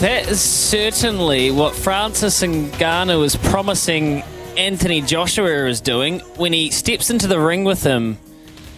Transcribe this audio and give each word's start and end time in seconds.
That 0.00 0.28
is 0.28 0.42
certainly 0.42 1.50
what 1.50 1.74
Francis 1.74 2.42
Ngannou 2.42 3.24
is 3.24 3.34
promising 3.34 4.22
Anthony 4.58 5.00
Joshua 5.00 5.66
is 5.66 5.80
doing 5.80 6.20
when 6.36 6.52
he 6.52 6.70
steps 6.70 7.08
into 7.08 7.26
the 7.26 7.40
ring 7.40 7.64
with 7.64 7.82
him 7.82 8.18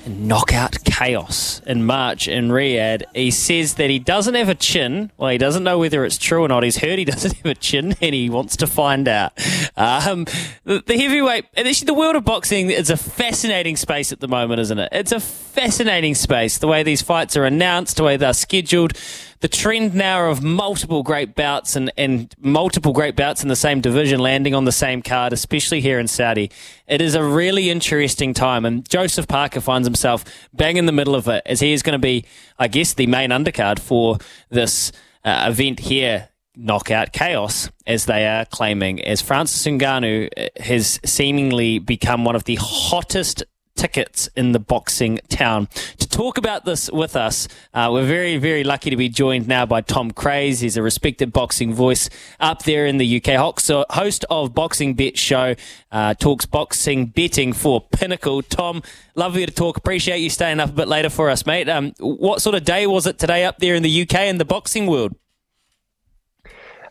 and 0.06 0.28
knockout 0.28 0.76
chaos 0.84 1.60
in 1.66 1.84
March 1.84 2.28
in 2.28 2.50
Riyadh. 2.50 3.02
He 3.16 3.32
says 3.32 3.74
that 3.74 3.90
he 3.90 3.98
doesn't 3.98 4.34
have 4.34 4.48
a 4.48 4.54
chin. 4.54 5.10
Well, 5.16 5.30
he 5.30 5.38
doesn't 5.38 5.64
know 5.64 5.80
whether 5.80 6.04
it's 6.04 6.18
true 6.18 6.44
or 6.44 6.48
not. 6.48 6.62
He's 6.62 6.78
heard 6.78 7.00
he 7.00 7.04
doesn't 7.16 7.36
have 7.38 7.46
a 7.46 7.54
chin 7.56 7.96
and 8.00 8.14
he 8.14 8.30
wants 8.30 8.56
to 8.58 8.68
find 8.68 9.08
out. 9.08 9.32
Um, 9.76 10.24
the, 10.62 10.84
the 10.86 10.96
heavyweight, 10.96 11.46
actually 11.56 11.86
the 11.86 11.94
world 11.94 12.14
of 12.14 12.24
boxing 12.24 12.70
is 12.70 12.90
a 12.90 12.96
fascinating 12.96 13.74
space 13.74 14.12
at 14.12 14.20
the 14.20 14.28
moment, 14.28 14.60
isn't 14.60 14.78
it? 14.78 14.88
It's 14.92 15.10
a 15.10 15.18
fascinating 15.18 16.14
space. 16.14 16.58
The 16.58 16.68
way 16.68 16.84
these 16.84 17.02
fights 17.02 17.36
are 17.36 17.44
announced, 17.44 17.96
the 17.96 18.04
way 18.04 18.16
they're 18.16 18.32
scheduled 18.32 18.96
the 19.40 19.48
trend 19.48 19.94
now 19.94 20.30
of 20.30 20.42
multiple 20.42 21.02
great 21.02 21.34
bouts 21.34 21.76
and, 21.76 21.92
and 21.96 22.34
multiple 22.40 22.92
great 22.92 23.16
bouts 23.16 23.42
in 23.42 23.48
the 23.48 23.56
same 23.56 23.80
division 23.80 24.20
landing 24.20 24.54
on 24.54 24.64
the 24.64 24.72
same 24.72 25.02
card, 25.02 25.32
especially 25.32 25.80
here 25.80 25.98
in 25.98 26.08
Saudi. 26.08 26.50
It 26.86 27.00
is 27.00 27.14
a 27.14 27.22
really 27.22 27.70
interesting 27.70 28.34
time, 28.34 28.64
and 28.64 28.88
Joseph 28.88 29.28
Parker 29.28 29.60
finds 29.60 29.86
himself 29.86 30.24
bang 30.52 30.76
in 30.76 30.86
the 30.86 30.92
middle 30.92 31.14
of 31.14 31.28
it 31.28 31.42
as 31.46 31.60
he 31.60 31.72
is 31.72 31.82
going 31.82 31.94
to 31.94 31.98
be, 31.98 32.24
I 32.58 32.68
guess, 32.68 32.94
the 32.94 33.06
main 33.06 33.30
undercard 33.30 33.78
for 33.78 34.18
this 34.50 34.92
uh, 35.24 35.46
event 35.50 35.80
here 35.80 36.28
knockout 36.58 37.12
chaos, 37.12 37.70
as 37.86 38.06
they 38.06 38.26
are 38.26 38.44
claiming, 38.44 39.00
as 39.04 39.22
Francis 39.22 39.64
Ngannou 39.64 40.48
has 40.60 40.98
seemingly 41.04 41.78
become 41.78 42.24
one 42.24 42.34
of 42.34 42.44
the 42.44 42.58
hottest 42.60 43.44
tickets 43.78 44.28
in 44.36 44.52
the 44.52 44.58
boxing 44.58 45.20
town. 45.28 45.68
To 45.98 46.08
talk 46.08 46.36
about 46.36 46.64
this 46.64 46.90
with 46.90 47.16
us, 47.16 47.46
uh, 47.72 47.88
we're 47.92 48.04
very, 48.04 48.36
very 48.36 48.64
lucky 48.64 48.90
to 48.90 48.96
be 48.96 49.08
joined 49.08 49.46
now 49.46 49.64
by 49.64 49.80
Tom 49.80 50.10
Craze. 50.10 50.60
He's 50.60 50.76
a 50.76 50.82
respected 50.82 51.32
boxing 51.32 51.72
voice 51.72 52.10
up 52.40 52.64
there 52.64 52.86
in 52.86 52.98
the 52.98 53.22
UK. 53.22 53.38
host 53.90 54.24
of 54.28 54.52
Boxing 54.52 54.94
Bet 54.94 55.16
Show, 55.16 55.54
uh, 55.92 56.14
talks 56.14 56.44
boxing 56.44 57.06
betting 57.06 57.52
for 57.52 57.80
Pinnacle. 57.80 58.42
Tom, 58.42 58.82
lovely 59.14 59.46
to 59.46 59.52
talk. 59.52 59.76
Appreciate 59.76 60.18
you 60.18 60.28
staying 60.28 60.58
up 60.58 60.70
a 60.70 60.72
bit 60.72 60.88
later 60.88 61.08
for 61.08 61.30
us, 61.30 61.46
mate. 61.46 61.68
Um, 61.68 61.94
what 62.00 62.42
sort 62.42 62.56
of 62.56 62.64
day 62.64 62.86
was 62.86 63.06
it 63.06 63.18
today 63.18 63.44
up 63.44 63.58
there 63.58 63.76
in 63.76 63.84
the 63.84 64.02
UK 64.02 64.22
in 64.22 64.38
the 64.38 64.44
boxing 64.44 64.88
world? 64.88 65.14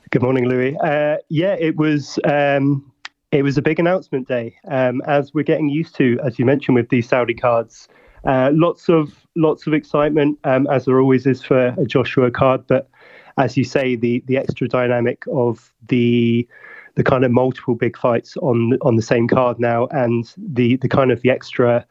Good 0.10 0.22
morning, 0.22 0.48
Louis. 0.48 0.78
Uh, 0.78 1.18
yeah, 1.28 1.58
it 1.60 1.76
was. 1.76 2.18
Um 2.24 2.94
it 3.32 3.44
was 3.44 3.58
a 3.58 3.62
big 3.62 3.80
announcement 3.80 4.28
day, 4.28 4.58
um, 4.70 5.02
as 5.06 5.34
we're 5.34 5.44
getting 5.44 5.70
used 5.70 5.96
to, 5.96 6.20
as 6.24 6.40
you 6.40 6.46
mentioned, 6.46 6.76
with 6.76 6.90
these 6.90 7.08
Saudi 7.08 7.34
cards. 7.34 7.88
Uh, 8.26 8.52
lots 8.54 8.90
of 8.90 9.26
lots 9.36 9.68
of 9.68 9.74
excitement, 9.74 10.40
um, 10.44 10.68
as 10.68 10.86
there 10.86 11.00
always 11.00 11.26
is 11.26 11.44
for 11.44 11.68
a 11.78 11.86
Joshua 11.86 12.32
card. 12.32 12.66
But 12.68 12.90
as 13.38 13.58
you 13.58 13.64
say, 13.64 13.96
the 13.96 14.24
the 14.28 14.38
extra 14.38 14.68
dynamic 14.68 15.24
of 15.32 15.74
the 15.88 16.48
the 16.96 17.04
kind 17.04 17.24
of 17.24 17.32
multiple 17.32 17.76
big 17.76 17.98
fights 17.98 18.38
on 18.38 18.78
on 18.82 18.96
the 18.96 19.02
same 19.02 19.28
card 19.28 19.60
now, 19.60 19.88
and 19.88 20.34
the 20.38 20.78
the 20.78 20.90
kind 20.90 21.12
of 21.12 21.22
the 21.22 21.30
extra 21.30 21.86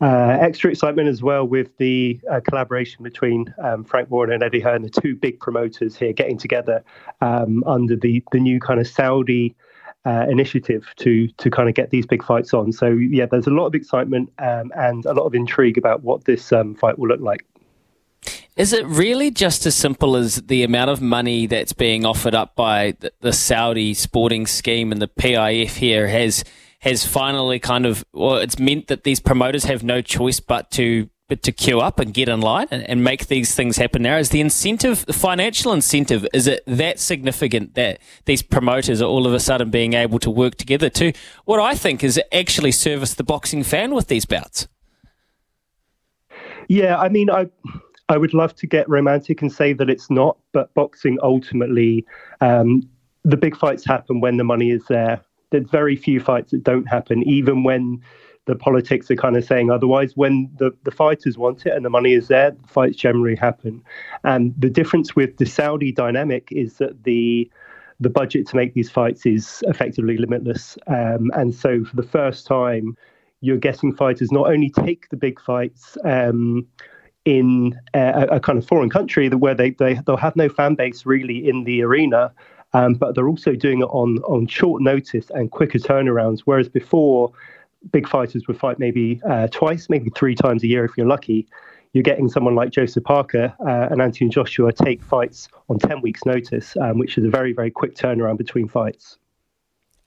uh, 0.00 0.36
extra 0.40 0.70
excitement 0.70 1.08
as 1.08 1.22
well 1.22 1.46
with 1.46 1.76
the 1.78 2.20
uh, 2.30 2.40
collaboration 2.40 3.02
between 3.02 3.52
um, 3.62 3.84
Frank 3.84 4.10
Warren 4.10 4.32
and 4.32 4.42
Eddie 4.42 4.60
Hearn, 4.60 4.82
the 4.82 4.90
two 4.90 5.16
big 5.16 5.40
promoters 5.40 5.96
here, 5.96 6.12
getting 6.12 6.38
together 6.38 6.84
um, 7.20 7.64
under 7.64 7.96
the 7.96 8.22
the 8.32 8.40
new 8.40 8.60
kind 8.60 8.80
of 8.80 8.88
Saudi 8.88 9.54
uh, 10.04 10.26
initiative 10.28 10.86
to 10.96 11.28
to 11.28 11.50
kind 11.50 11.68
of 11.68 11.74
get 11.74 11.90
these 11.90 12.06
big 12.06 12.22
fights 12.22 12.54
on. 12.54 12.72
So 12.72 12.86
yeah, 12.86 13.26
there's 13.26 13.46
a 13.46 13.50
lot 13.50 13.66
of 13.66 13.74
excitement 13.74 14.32
um, 14.38 14.72
and 14.76 15.04
a 15.04 15.12
lot 15.12 15.24
of 15.24 15.34
intrigue 15.34 15.78
about 15.78 16.02
what 16.02 16.24
this 16.24 16.52
um, 16.52 16.74
fight 16.74 16.98
will 16.98 17.08
look 17.08 17.20
like. 17.20 17.44
Is 18.56 18.72
it 18.72 18.84
really 18.86 19.30
just 19.30 19.66
as 19.66 19.76
simple 19.76 20.16
as 20.16 20.36
the 20.36 20.64
amount 20.64 20.90
of 20.90 21.00
money 21.00 21.46
that's 21.46 21.72
being 21.72 22.04
offered 22.04 22.34
up 22.34 22.56
by 22.56 22.96
the, 22.98 23.12
the 23.20 23.32
Saudi 23.32 23.94
sporting 23.94 24.48
scheme 24.48 24.90
and 24.90 25.00
the 25.00 25.08
PIF 25.08 25.76
here 25.76 26.08
has 26.08 26.44
has 26.80 27.06
finally 27.06 27.58
kind 27.58 27.86
of 27.86 28.04
well, 28.12 28.36
it's 28.36 28.58
meant 28.58 28.88
that 28.88 29.04
these 29.04 29.20
promoters 29.20 29.64
have 29.64 29.82
no 29.82 30.00
choice 30.00 30.40
but 30.40 30.70
to 30.72 31.08
but 31.28 31.42
to 31.42 31.52
queue 31.52 31.80
up 31.80 32.00
and 32.00 32.14
get 32.14 32.28
in 32.28 32.40
line 32.40 32.66
and, 32.70 32.82
and, 32.88 33.04
make 33.04 33.26
these 33.26 33.54
things 33.54 33.76
happen 33.76 34.02
now? 34.02 34.16
Is 34.16 34.30
the 34.30 34.40
incentive, 34.40 35.04
the 35.06 35.12
financial 35.12 35.72
incentive, 35.72 36.26
is 36.32 36.46
it 36.46 36.62
that 36.66 36.98
significant 36.98 37.74
that 37.74 38.00
these 38.24 38.42
promoters 38.42 39.02
are 39.02 39.08
all 39.08 39.26
of 39.26 39.34
a 39.34 39.40
sudden 39.40 39.70
being 39.70 39.92
able 39.92 40.18
to 40.20 40.30
work 40.30 40.56
together 40.56 40.88
to 40.90 41.12
what 41.44 41.60
I 41.60 41.74
think 41.74 42.02
is 42.02 42.20
actually 42.32 42.72
service 42.72 43.14
the 43.14 43.24
boxing 43.24 43.62
fan 43.62 43.94
with 43.94 44.08
these 44.08 44.24
bouts? 44.24 44.66
Yeah, 46.68 46.98
I 46.98 47.08
mean, 47.08 47.30
I. 47.30 47.48
I 48.10 48.16
would 48.16 48.32
love 48.32 48.56
to 48.56 48.66
get 48.66 48.88
romantic 48.88 49.42
and 49.42 49.52
say 49.52 49.74
that 49.74 49.90
it's 49.90 50.10
not, 50.10 50.38
but 50.52 50.72
boxing 50.72 51.18
ultimately, 51.22 52.06
um, 52.40 52.88
the 53.24 53.36
big 53.36 53.54
fights 53.54 53.84
happen 53.84 54.22
when 54.22 54.38
the 54.38 54.44
money 54.44 54.70
is 54.70 54.82
there. 54.88 55.20
There's 55.50 55.68
very 55.68 55.94
few 55.94 56.18
fights 56.18 56.52
that 56.52 56.64
don't 56.64 56.86
happen, 56.86 57.22
even 57.24 57.64
when 57.64 58.02
the 58.48 58.56
politics 58.56 59.10
are 59.10 59.16
kind 59.16 59.36
of 59.36 59.44
saying 59.44 59.70
otherwise. 59.70 60.16
When 60.16 60.50
the, 60.56 60.72
the 60.82 60.90
fighters 60.90 61.36
want 61.36 61.66
it 61.66 61.74
and 61.74 61.84
the 61.84 61.90
money 61.90 62.14
is 62.14 62.28
there, 62.28 62.52
the 62.52 62.66
fights 62.66 62.96
generally 62.96 63.36
happen. 63.36 63.84
And 64.24 64.54
the 64.58 64.70
difference 64.70 65.14
with 65.14 65.36
the 65.36 65.44
Saudi 65.44 65.92
dynamic 65.92 66.48
is 66.50 66.78
that 66.78 67.04
the 67.04 67.48
the 68.00 68.08
budget 68.08 68.46
to 68.46 68.56
make 68.56 68.74
these 68.74 68.88
fights 68.88 69.26
is 69.26 69.62
effectively 69.66 70.16
limitless. 70.16 70.78
Um, 70.86 71.32
and 71.34 71.52
so 71.52 71.84
for 71.84 71.96
the 71.96 72.04
first 72.04 72.46
time, 72.46 72.96
you're 73.40 73.56
getting 73.56 73.92
fighters 73.92 74.30
not 74.30 74.48
only 74.48 74.70
take 74.70 75.08
the 75.10 75.16
big 75.16 75.40
fights 75.40 75.98
um, 76.04 76.64
in 77.24 77.76
a, 77.94 78.28
a, 78.30 78.40
kind 78.40 78.56
of 78.56 78.64
foreign 78.68 78.88
country 78.88 79.28
where 79.28 79.54
they, 79.54 79.70
they, 79.70 79.94
they'll 80.06 80.16
have 80.16 80.36
no 80.36 80.48
fan 80.48 80.76
base 80.76 81.06
really 81.06 81.48
in 81.48 81.64
the 81.64 81.82
arena, 81.82 82.32
um, 82.72 82.94
but 82.94 83.16
they're 83.16 83.28
also 83.28 83.56
doing 83.56 83.80
it 83.80 83.90
on, 83.90 84.18
on 84.18 84.46
short 84.46 84.80
notice 84.80 85.28
and 85.30 85.50
quicker 85.50 85.80
turnarounds. 85.80 86.42
Whereas 86.44 86.68
before, 86.68 87.32
big 87.92 88.08
fighters 88.08 88.46
would 88.48 88.58
fight 88.58 88.78
maybe 88.78 89.20
uh, 89.28 89.48
twice, 89.48 89.88
maybe 89.88 90.10
three 90.10 90.34
times 90.34 90.62
a 90.62 90.66
year 90.66 90.84
if 90.84 90.92
you're 90.96 91.06
lucky. 91.06 91.46
You're 91.92 92.02
getting 92.02 92.28
someone 92.28 92.54
like 92.54 92.70
Joseph 92.70 93.04
Parker 93.04 93.54
uh, 93.60 93.88
and 93.90 94.02
Anthony 94.02 94.28
Joshua 94.28 94.72
take 94.72 95.02
fights 95.02 95.48
on 95.68 95.78
10 95.78 96.02
weeks' 96.02 96.24
notice, 96.26 96.76
um, 96.76 96.98
which 96.98 97.16
is 97.16 97.24
a 97.24 97.30
very, 97.30 97.52
very 97.52 97.70
quick 97.70 97.94
turnaround 97.94 98.36
between 98.36 98.68
fights. 98.68 99.18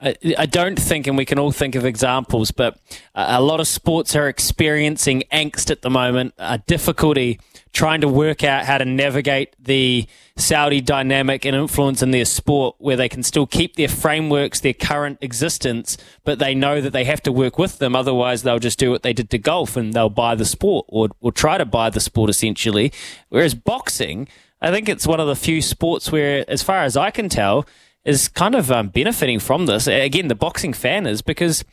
I, 0.01 0.47
don't 0.47 0.79
think, 0.79 1.05
and 1.05 1.15
we 1.15 1.25
can 1.25 1.37
all 1.37 1.51
think 1.51 1.75
of 1.75 1.85
examples, 1.85 2.49
but 2.49 2.79
a 3.13 3.41
lot 3.41 3.59
of 3.59 3.67
sports 3.67 4.15
are 4.15 4.27
experiencing 4.27 5.23
angst 5.31 5.69
at 5.69 5.83
the 5.83 5.91
moment, 5.91 6.33
a 6.39 6.57
difficulty 6.57 7.39
trying 7.71 8.01
to 8.01 8.07
work 8.07 8.43
out 8.43 8.65
how 8.65 8.77
to 8.79 8.85
navigate 8.85 9.55
the 9.59 10.07
Saudi 10.35 10.81
dynamic 10.81 11.45
and 11.45 11.55
influence 11.55 12.01
in 12.01 12.11
their 12.11 12.25
sport 12.25 12.75
where 12.79 12.97
they 12.97 13.07
can 13.07 13.23
still 13.23 13.45
keep 13.45 13.75
their 13.75 13.87
frameworks, 13.87 14.59
their 14.59 14.73
current 14.73 15.19
existence, 15.21 15.97
but 16.23 16.39
they 16.39 16.55
know 16.55 16.81
that 16.81 16.91
they 16.91 17.05
have 17.05 17.21
to 17.23 17.31
work 17.31 17.57
with 17.57 17.77
them. 17.77 17.95
Otherwise, 17.95 18.43
they'll 18.43 18.59
just 18.59 18.79
do 18.79 18.89
what 18.89 19.03
they 19.03 19.13
did 19.13 19.29
to 19.29 19.37
golf 19.37 19.77
and 19.77 19.93
they'll 19.93 20.09
buy 20.09 20.35
the 20.35 20.45
sport 20.45 20.85
or, 20.89 21.09
or 21.21 21.31
try 21.31 21.57
to 21.57 21.65
buy 21.65 21.89
the 21.89 21.99
sport 21.99 22.29
essentially. 22.29 22.91
Whereas 23.29 23.53
boxing, 23.53 24.27
I 24.61 24.71
think 24.71 24.89
it's 24.89 25.07
one 25.07 25.19
of 25.19 25.27
the 25.27 25.35
few 25.35 25.61
sports 25.61 26.11
where, 26.11 26.43
as 26.47 26.61
far 26.63 26.83
as 26.83 26.97
I 26.97 27.11
can 27.11 27.29
tell, 27.29 27.65
is 28.05 28.27
kind 28.27 28.55
of 28.55 28.71
um, 28.71 28.89
benefiting 28.89 29.39
from 29.39 29.65
this. 29.65 29.87
Again, 29.87 30.27
the 30.27 30.35
boxing 30.35 30.73
fan 30.73 31.05
is 31.05 31.21
because 31.21 31.63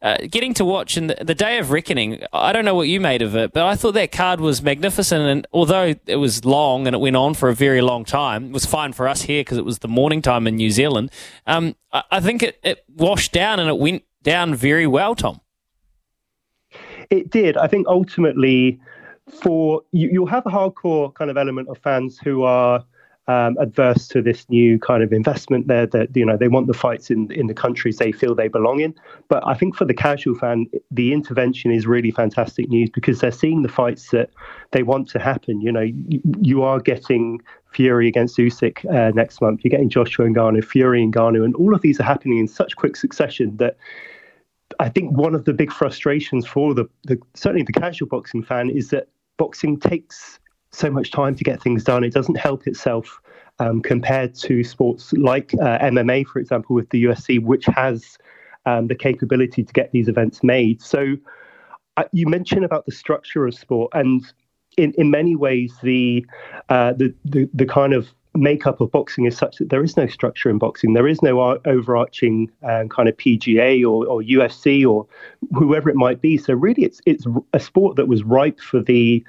uh, 0.00 0.18
getting 0.30 0.54
to 0.54 0.64
watch 0.64 0.96
in 0.96 1.08
the, 1.08 1.16
the, 1.20 1.34
Day 1.34 1.58
of 1.58 1.70
Reckoning. 1.70 2.22
I 2.32 2.52
don't 2.52 2.64
know 2.64 2.74
what 2.74 2.88
you 2.88 3.00
made 3.00 3.22
of 3.22 3.34
it, 3.34 3.52
but 3.52 3.64
I 3.64 3.74
thought 3.74 3.94
that 3.94 4.12
card 4.12 4.40
was 4.40 4.62
magnificent. 4.62 5.22
And 5.22 5.46
although 5.52 5.94
it 6.06 6.16
was 6.16 6.44
long 6.44 6.86
and 6.86 6.94
it 6.94 7.00
went 7.00 7.16
on 7.16 7.34
for 7.34 7.48
a 7.48 7.54
very 7.54 7.80
long 7.80 8.04
time, 8.04 8.46
it 8.46 8.52
was 8.52 8.64
fine 8.64 8.92
for 8.92 9.08
us 9.08 9.22
here 9.22 9.40
because 9.40 9.58
it 9.58 9.64
was 9.64 9.80
the 9.80 9.88
morning 9.88 10.22
time 10.22 10.46
in 10.46 10.56
New 10.56 10.70
Zealand. 10.70 11.10
Um, 11.46 11.74
I, 11.92 12.02
I, 12.12 12.20
think 12.20 12.42
it, 12.42 12.60
it 12.62 12.84
washed 12.94 13.32
down 13.32 13.58
and 13.58 13.68
it 13.68 13.78
went 13.78 14.04
down 14.22 14.54
very 14.54 14.86
well, 14.86 15.14
Tom. 15.14 15.40
It 17.10 17.30
did. 17.30 17.56
I 17.56 17.66
think 17.66 17.88
ultimately, 17.88 18.78
for 19.42 19.82
you, 19.92 20.10
you'll 20.12 20.26
have 20.26 20.46
a 20.46 20.50
hardcore 20.50 21.12
kind 21.14 21.30
of 21.30 21.36
element 21.36 21.68
of 21.68 21.78
fans 21.78 22.18
who 22.22 22.42
are 22.42 22.84
um, 23.28 23.56
adverse 23.60 24.08
to 24.08 24.22
this 24.22 24.48
new 24.48 24.78
kind 24.78 25.02
of 25.02 25.12
investment 25.12 25.68
there 25.68 25.86
that 25.86 26.16
you 26.16 26.24
know 26.24 26.36
they 26.36 26.48
want 26.48 26.66
the 26.66 26.74
fights 26.74 27.10
in 27.10 27.30
in 27.30 27.46
the 27.46 27.54
countries 27.54 27.98
they 27.98 28.10
feel 28.10 28.34
they 28.34 28.48
belong 28.48 28.80
in 28.80 28.94
but 29.28 29.46
i 29.46 29.54
think 29.54 29.76
for 29.76 29.84
the 29.84 29.94
casual 29.94 30.34
fan 30.34 30.66
the 30.90 31.12
intervention 31.12 31.70
is 31.70 31.86
really 31.86 32.10
fantastic 32.10 32.68
news 32.68 32.88
because 32.90 33.20
they're 33.20 33.30
seeing 33.30 33.62
the 33.62 33.68
fights 33.68 34.10
that 34.10 34.30
they 34.72 34.82
want 34.82 35.08
to 35.08 35.18
happen 35.18 35.60
you 35.60 35.70
know 35.70 35.82
you, 35.82 36.20
you 36.40 36.62
are 36.62 36.80
getting 36.80 37.40
Fury 37.72 38.08
against 38.08 38.38
Usyk 38.38 38.84
uh, 38.86 39.10
next 39.14 39.42
month. 39.42 39.60
You're 39.62 39.70
getting 39.70 39.90
Joshua 39.90 40.24
and 40.24 40.34
Ngannou, 40.34 40.64
Fury 40.64 41.02
and 41.02 41.14
Ngannou, 41.14 41.44
and 41.44 41.54
all 41.56 41.74
of 41.74 41.82
these 41.82 42.00
are 42.00 42.04
happening 42.04 42.38
in 42.38 42.48
such 42.48 42.76
quick 42.76 42.96
succession 42.96 43.58
that 43.58 43.76
I 44.80 44.88
think 44.88 45.16
one 45.16 45.34
of 45.34 45.44
the 45.44 45.52
big 45.52 45.72
frustrations 45.72 46.46
for 46.46 46.74
the, 46.74 46.86
the 47.04 47.18
certainly 47.34 47.64
the 47.64 47.72
casual 47.72 48.08
boxing 48.08 48.42
fan 48.42 48.70
is 48.70 48.88
that 48.90 49.08
boxing 49.36 49.78
takes 49.78 50.38
so 50.70 50.90
much 50.90 51.10
time 51.10 51.34
to 51.34 51.44
get 51.44 51.62
things 51.62 51.84
done. 51.84 52.04
It 52.04 52.12
doesn't 52.12 52.36
help 52.36 52.66
itself 52.66 53.20
um, 53.58 53.82
compared 53.82 54.34
to 54.36 54.62
sports 54.62 55.12
like 55.14 55.54
uh, 55.54 55.78
MMA, 55.78 56.26
for 56.26 56.38
example, 56.38 56.76
with 56.76 56.90
the 56.90 57.04
UFC, 57.04 57.42
which 57.42 57.66
has 57.66 58.18
um, 58.66 58.86
the 58.86 58.94
capability 58.94 59.64
to 59.64 59.72
get 59.72 59.90
these 59.92 60.08
events 60.08 60.42
made. 60.42 60.82
So 60.82 61.16
uh, 61.96 62.04
you 62.12 62.26
mentioned 62.26 62.64
about 62.64 62.86
the 62.86 62.92
structure 62.92 63.46
of 63.46 63.54
sport, 63.54 63.90
and 63.94 64.24
in, 64.76 64.92
in 64.96 65.10
many 65.10 65.34
ways, 65.34 65.74
the, 65.82 66.24
uh, 66.68 66.92
the, 66.92 67.12
the 67.24 67.48
the 67.52 67.66
kind 67.66 67.92
of 67.92 68.08
makeup 68.38 68.80
of 68.80 68.90
boxing 68.90 69.26
is 69.26 69.36
such 69.36 69.56
that 69.58 69.70
there 69.70 69.82
is 69.82 69.96
no 69.96 70.06
structure 70.06 70.48
in 70.48 70.58
boxing. 70.58 70.94
There 70.94 71.08
is 71.08 71.22
no 71.22 71.58
overarching 71.64 72.50
um, 72.62 72.88
kind 72.88 73.08
of 73.08 73.16
PGA 73.16 73.82
or, 73.82 74.06
or 74.06 74.22
UFC 74.22 74.88
or 74.88 75.06
whoever 75.54 75.90
it 75.90 75.96
might 75.96 76.20
be. 76.20 76.36
So 76.36 76.54
really, 76.54 76.84
it's 76.84 77.00
it's 77.06 77.26
a 77.52 77.60
sport 77.60 77.96
that 77.96 78.08
was 78.08 78.22
ripe 78.22 78.60
for 78.60 78.80
the 78.80 79.24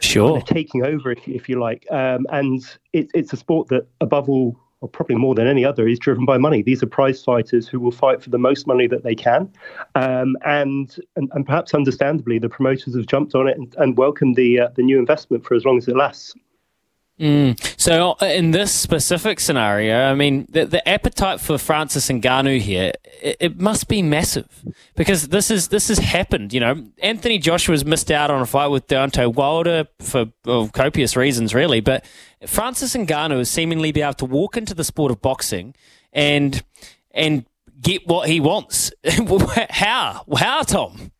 sure 0.00 0.30
kind 0.30 0.42
of 0.42 0.48
taking 0.48 0.84
over, 0.84 1.12
if, 1.12 1.26
if 1.26 1.48
you 1.48 1.60
like. 1.60 1.86
Um, 1.90 2.26
and 2.30 2.62
it, 2.92 3.10
it's 3.14 3.32
a 3.32 3.36
sport 3.36 3.68
that, 3.68 3.86
above 4.00 4.28
all, 4.28 4.58
or 4.80 4.88
probably 4.88 5.16
more 5.16 5.34
than 5.34 5.46
any 5.46 5.64
other, 5.64 5.86
is 5.86 5.98
driven 5.98 6.24
by 6.24 6.38
money. 6.38 6.62
These 6.62 6.82
are 6.82 6.86
prize 6.86 7.22
fighters 7.22 7.68
who 7.68 7.80
will 7.80 7.92
fight 7.92 8.22
for 8.22 8.30
the 8.30 8.38
most 8.38 8.66
money 8.66 8.86
that 8.88 9.04
they 9.04 9.14
can. 9.14 9.52
Um, 9.94 10.36
and, 10.44 10.96
and, 11.16 11.30
and 11.32 11.46
perhaps 11.46 11.74
understandably, 11.74 12.38
the 12.38 12.48
promoters 12.48 12.96
have 12.96 13.06
jumped 13.06 13.34
on 13.34 13.48
it 13.48 13.56
and, 13.56 13.74
and 13.78 13.96
welcomed 13.96 14.36
the 14.36 14.60
uh, 14.60 14.68
the 14.74 14.82
new 14.82 14.98
investment 14.98 15.44
for 15.44 15.54
as 15.54 15.64
long 15.64 15.78
as 15.78 15.88
it 15.88 15.96
lasts. 15.96 16.34
Mm. 17.20 17.80
So, 17.80 18.16
uh, 18.20 18.24
in 18.24 18.52
this 18.52 18.72
specific 18.72 19.38
scenario, 19.38 20.10
I 20.10 20.14
mean, 20.14 20.46
the, 20.48 20.64
the 20.64 20.86
appetite 20.88 21.40
for 21.40 21.58
Francis 21.58 22.08
Ngannou 22.08 22.58
here, 22.58 22.92
it, 23.22 23.36
it, 23.38 23.60
must 23.60 23.86
be 23.86 24.02
massive 24.02 24.48
because 24.96 25.28
this 25.28 25.50
is 25.50 25.68
this 25.68 25.88
has 25.88 25.98
happened. 25.98 26.52
You 26.52 26.60
know, 26.60 26.86
Anthony 27.02 27.38
Joshua's 27.38 27.84
missed 27.84 28.10
out 28.10 28.30
on 28.30 28.40
a 28.40 28.46
fight 28.46 28.68
with 28.68 28.86
Deontay 28.88 29.34
Wilder 29.34 29.86
for 30.00 30.26
well, 30.44 30.68
copious 30.68 31.14
reasons, 31.14 31.54
really. 31.54 31.80
But 31.80 32.04
Francis 32.46 32.94
and 32.94 33.06
Ngannou 33.06 33.38
has 33.38 33.50
seemingly 33.50 33.92
be 33.92 34.00
able 34.00 34.14
to 34.14 34.24
walk 34.24 34.56
into 34.56 34.74
the 34.74 34.84
sport 34.84 35.12
of 35.12 35.20
boxing 35.20 35.74
and 36.12 36.62
and 37.10 37.44
get 37.80 38.06
what 38.06 38.28
he 38.28 38.40
wants. 38.40 38.90
How? 39.70 40.24
How, 40.34 40.62
Tom? 40.62 41.12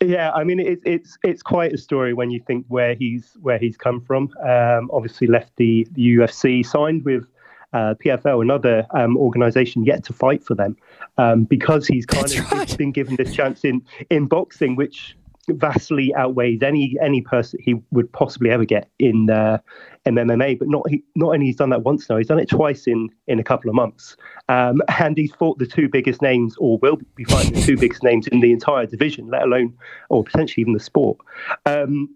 Yeah, 0.00 0.30
I 0.32 0.44
mean 0.44 0.60
it, 0.60 0.80
it's 0.84 1.18
it's 1.22 1.42
quite 1.42 1.72
a 1.72 1.78
story 1.78 2.14
when 2.14 2.30
you 2.30 2.40
think 2.46 2.66
where 2.68 2.94
he's 2.94 3.36
where 3.40 3.58
he's 3.58 3.76
come 3.76 4.00
from. 4.00 4.30
Um, 4.46 4.90
obviously, 4.92 5.26
left 5.26 5.56
the, 5.56 5.86
the 5.92 6.16
UFC, 6.16 6.64
signed 6.64 7.04
with 7.04 7.26
uh, 7.72 7.94
PFL, 8.04 8.42
another 8.42 8.86
um, 8.92 9.16
organization 9.16 9.84
yet 9.84 10.04
to 10.04 10.12
fight 10.12 10.44
for 10.44 10.54
them, 10.54 10.76
um, 11.18 11.44
because 11.44 11.86
he's 11.86 12.06
kind 12.06 12.28
That's 12.28 12.38
of 12.38 12.52
right. 12.52 12.78
been 12.78 12.92
given 12.92 13.16
this 13.16 13.34
chance 13.34 13.64
in 13.64 13.82
in 14.10 14.26
boxing, 14.26 14.76
which 14.76 15.16
vastly 15.48 16.14
outweighs 16.14 16.62
any 16.62 16.96
any 17.02 17.20
person 17.20 17.58
he 17.62 17.74
would 17.90 18.10
possibly 18.12 18.50
ever 18.50 18.64
get 18.64 18.88
in 18.98 19.30
uh, 19.30 19.58
in 20.06 20.14
MMA. 20.14 20.58
But 20.58 20.68
not 20.68 20.88
he, 20.88 21.02
not 21.14 21.34
only 21.34 21.46
he's 21.46 21.56
done 21.56 21.70
that 21.70 21.82
once 21.82 22.08
now, 22.08 22.16
he's 22.16 22.28
done 22.28 22.38
it 22.38 22.48
twice 22.48 22.86
in 22.86 23.10
in 23.26 23.38
a 23.38 23.44
couple 23.44 23.68
of 23.68 23.74
months, 23.74 24.16
um, 24.48 24.82
and 24.98 25.16
he's 25.16 25.34
fought 25.34 25.58
the 25.58 25.66
two 25.66 25.88
biggest 25.88 26.22
names, 26.22 26.56
or 26.58 26.78
will 26.78 26.98
be 27.14 27.24
fighting 27.24 27.54
the 27.54 27.62
two 27.62 27.76
biggest 27.76 28.02
names 28.02 28.26
in 28.28 28.40
the 28.40 28.52
entire 28.52 28.86
division, 28.86 29.28
let 29.28 29.42
alone 29.42 29.72
or 30.10 30.24
potentially 30.24 30.62
even 30.62 30.72
the 30.72 30.80
sport. 30.80 31.18
Um, 31.66 32.14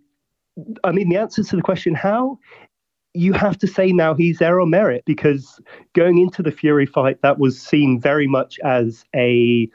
I 0.85 0.93
mean, 0.93 1.09
the 1.09 1.17
answer 1.17 1.43
to 1.43 1.57
the 1.57 1.63
question 1.63 1.95
how. 1.95 2.39
You 3.15 3.33
have 3.33 3.59
to 3.59 3.67
say 3.67 3.91
now 3.91 4.15
he's 4.15 4.39
there 4.39 4.61
on 4.61 4.71
merit 4.71 5.03
because 5.07 5.59
going 5.95 6.19
into 6.19 6.43
the 6.43 6.53
Fury 6.53 6.87
fight, 6.87 7.21
that 7.23 7.39
was 7.39 7.61
seen 7.61 7.99
very 7.99 8.29
much 8.29 8.61
as 8.63 9.05
a 9.17 9.69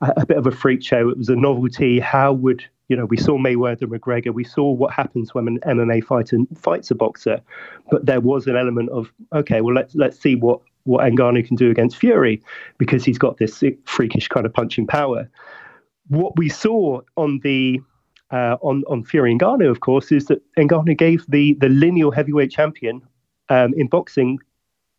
a 0.00 0.26
bit 0.26 0.36
of 0.36 0.46
a 0.46 0.50
freak 0.50 0.82
show. 0.82 1.08
It 1.08 1.18
was 1.18 1.28
a 1.28 1.36
novelty. 1.36 2.00
How 2.00 2.32
would 2.32 2.64
you 2.88 2.96
know, 2.96 3.04
we 3.04 3.16
saw 3.16 3.36
Mayweather 3.36 3.82
McGregor. 3.82 4.32
We 4.32 4.44
saw 4.44 4.70
what 4.70 4.92
happens 4.92 5.34
when 5.34 5.48
an 5.48 5.60
MMA 5.66 6.04
fighter 6.04 6.38
fights 6.56 6.90
a 6.90 6.94
boxer, 6.94 7.40
but 7.90 8.06
there 8.06 8.20
was 8.20 8.46
an 8.46 8.56
element 8.56 8.90
of 8.90 9.12
okay, 9.34 9.60
well 9.60 9.74
let's 9.74 9.94
let's 9.94 10.18
see 10.18 10.36
what 10.36 10.60
what 10.84 11.04
Ngannou 11.04 11.46
can 11.46 11.56
do 11.56 11.70
against 11.70 11.96
Fury 11.96 12.40
because 12.78 13.04
he's 13.04 13.18
got 13.18 13.38
this 13.38 13.62
freakish 13.84 14.28
kind 14.28 14.46
of 14.46 14.54
punching 14.54 14.86
power. 14.86 15.28
What 16.08 16.36
we 16.36 16.48
saw 16.48 17.00
on 17.16 17.40
the 17.42 17.80
uh, 18.30 18.56
on 18.60 18.84
on 18.88 19.02
Fury 19.02 19.36
Ngannou, 19.36 19.68
of 19.68 19.80
course, 19.80 20.12
is 20.12 20.26
that 20.26 20.40
Ngannou 20.56 20.96
gave 20.96 21.24
the 21.28 21.54
the 21.54 21.68
lineal 21.68 22.12
heavyweight 22.12 22.52
champion 22.52 23.02
um, 23.48 23.74
in 23.76 23.88
boxing 23.88 24.38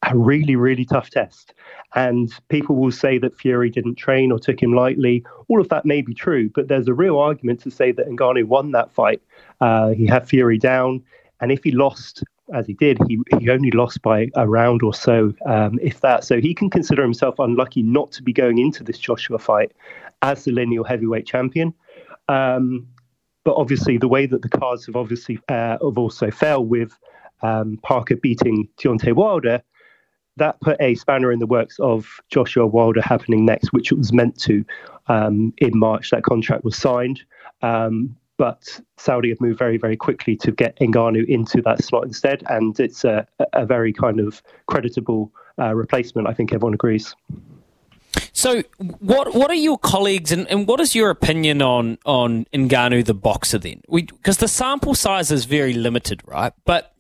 a 0.04 0.18
really, 0.18 0.56
really 0.56 0.86
tough 0.86 1.10
test. 1.10 1.54
And 1.96 2.32
people 2.50 2.76
will 2.76 2.92
say 2.92 3.18
that 3.18 3.36
Fury 3.36 3.70
didn't 3.70 3.96
train 3.96 4.32
or 4.32 4.40
took 4.40 4.62
him 4.62 4.74
lightly. 4.74 5.24
All 5.48 5.60
of 5.60 5.70
that 5.70 5.86
may 5.86 6.02
be 6.02 6.14
true, 6.14 6.50
but 6.50 6.68
there's 6.68 6.88
a 6.88 6.94
real 6.94 7.18
argument 7.18 7.62
to 7.62 7.72
say 7.72 7.92
that 7.94 8.08
Ngannou 8.08 8.46
won 8.46 8.72
that 8.72 8.92
fight. 8.92 9.22
Uh, 9.60 9.90
he 9.90 10.06
had 10.06 10.28
Fury 10.28 10.58
down, 10.58 11.04
and 11.42 11.52
if 11.52 11.64
he 11.64 11.72
lost, 11.72 12.24
as 12.54 12.68
he 12.68 12.74
did, 12.74 13.00
he, 13.08 13.20
he 13.40 13.50
only 13.50 13.72
lost 13.72 14.02
by 14.02 14.30
a 14.36 14.48
round 14.48 14.84
or 14.84 14.94
so, 14.94 15.34
um, 15.46 15.80
if 15.82 16.02
that. 16.02 16.24
So 16.24 16.40
he 16.40 16.54
can 16.54 16.70
consider 16.70 17.02
himself 17.02 17.40
unlucky 17.40 17.82
not 17.82 18.12
to 18.14 18.24
be 18.24 18.34
going 18.34 18.60
into 18.60 18.84
this 18.84 19.00
Joshua 19.00 19.40
fight 19.40 19.72
as 20.22 20.44
the 20.44 20.52
lineal 20.52 20.84
heavyweight 20.84 21.26
champion. 21.26 21.74
Um, 22.30 22.88
but 23.44 23.56
obviously, 23.56 23.98
the 23.98 24.10
way 24.10 24.26
that 24.26 24.42
the 24.42 24.50
cards 24.50 24.86
have 24.86 24.96
obviously 24.96 25.40
uh, 25.48 25.78
have 25.82 25.98
also 25.98 26.30
fell 26.30 26.64
with 26.64 26.98
um, 27.42 27.80
Parker 27.82 28.18
beating 28.18 28.68
Deontay 28.78 29.14
Wilder, 29.14 29.64
that 30.38 30.60
put 30.62 30.78
a 30.80 30.96
spanner 30.96 31.32
in 31.32 31.40
the 31.40 31.46
works 31.46 31.78
of 31.80 32.20
Joshua 32.30 32.66
Wilder 32.66 33.02
happening 33.02 33.46
next, 33.46 33.74
which 33.74 33.92
it 33.92 33.98
was 33.98 34.14
meant 34.14 34.40
to 34.42 34.64
um, 35.08 35.54
in 35.58 35.78
March. 35.78 36.10
That 36.12 36.24
contract 36.24 36.64
was 36.64 36.78
signed. 36.78 37.22
Um, 37.62 38.16
but 38.38 38.80
Saudi 38.98 39.30
have 39.30 39.42
moved 39.42 39.58
very, 39.58 39.78
very 39.78 39.98
quickly 39.98 40.36
to 40.38 40.52
get 40.52 40.78
Ngannou 40.78 41.28
into 41.28 41.62
that 41.64 41.84
slot 41.84 42.06
instead, 42.06 42.44
and 42.50 42.80
it's 42.80 43.04
a, 43.04 43.28
a 43.54 43.66
very 43.66 43.92
kind 43.92 44.20
of 44.20 44.44
creditable 44.68 45.32
uh, 45.60 45.74
replacement. 45.74 46.28
I 46.28 46.34
think 46.34 46.54
everyone 46.54 46.76
agrees. 46.76 47.16
So, 48.34 48.62
what 49.00 49.34
what 49.34 49.50
are 49.50 49.56
your 49.56 49.80
colleagues 49.80 50.32
and, 50.32 50.48
and 50.50 50.68
what 50.68 50.80
is 50.80 50.94
your 50.94 51.10
opinion 51.10 51.64
on 51.64 51.98
on 52.06 52.46
Ngannou 52.54 53.04
the 53.04 53.16
boxer 53.16 53.58
then? 53.58 53.82
Because 53.92 54.38
the 54.38 54.48
sample 54.48 54.94
size 54.94 55.32
is 55.32 55.46
very 55.46 55.74
limited, 55.74 56.22
right? 56.26 56.54
But 56.64 56.94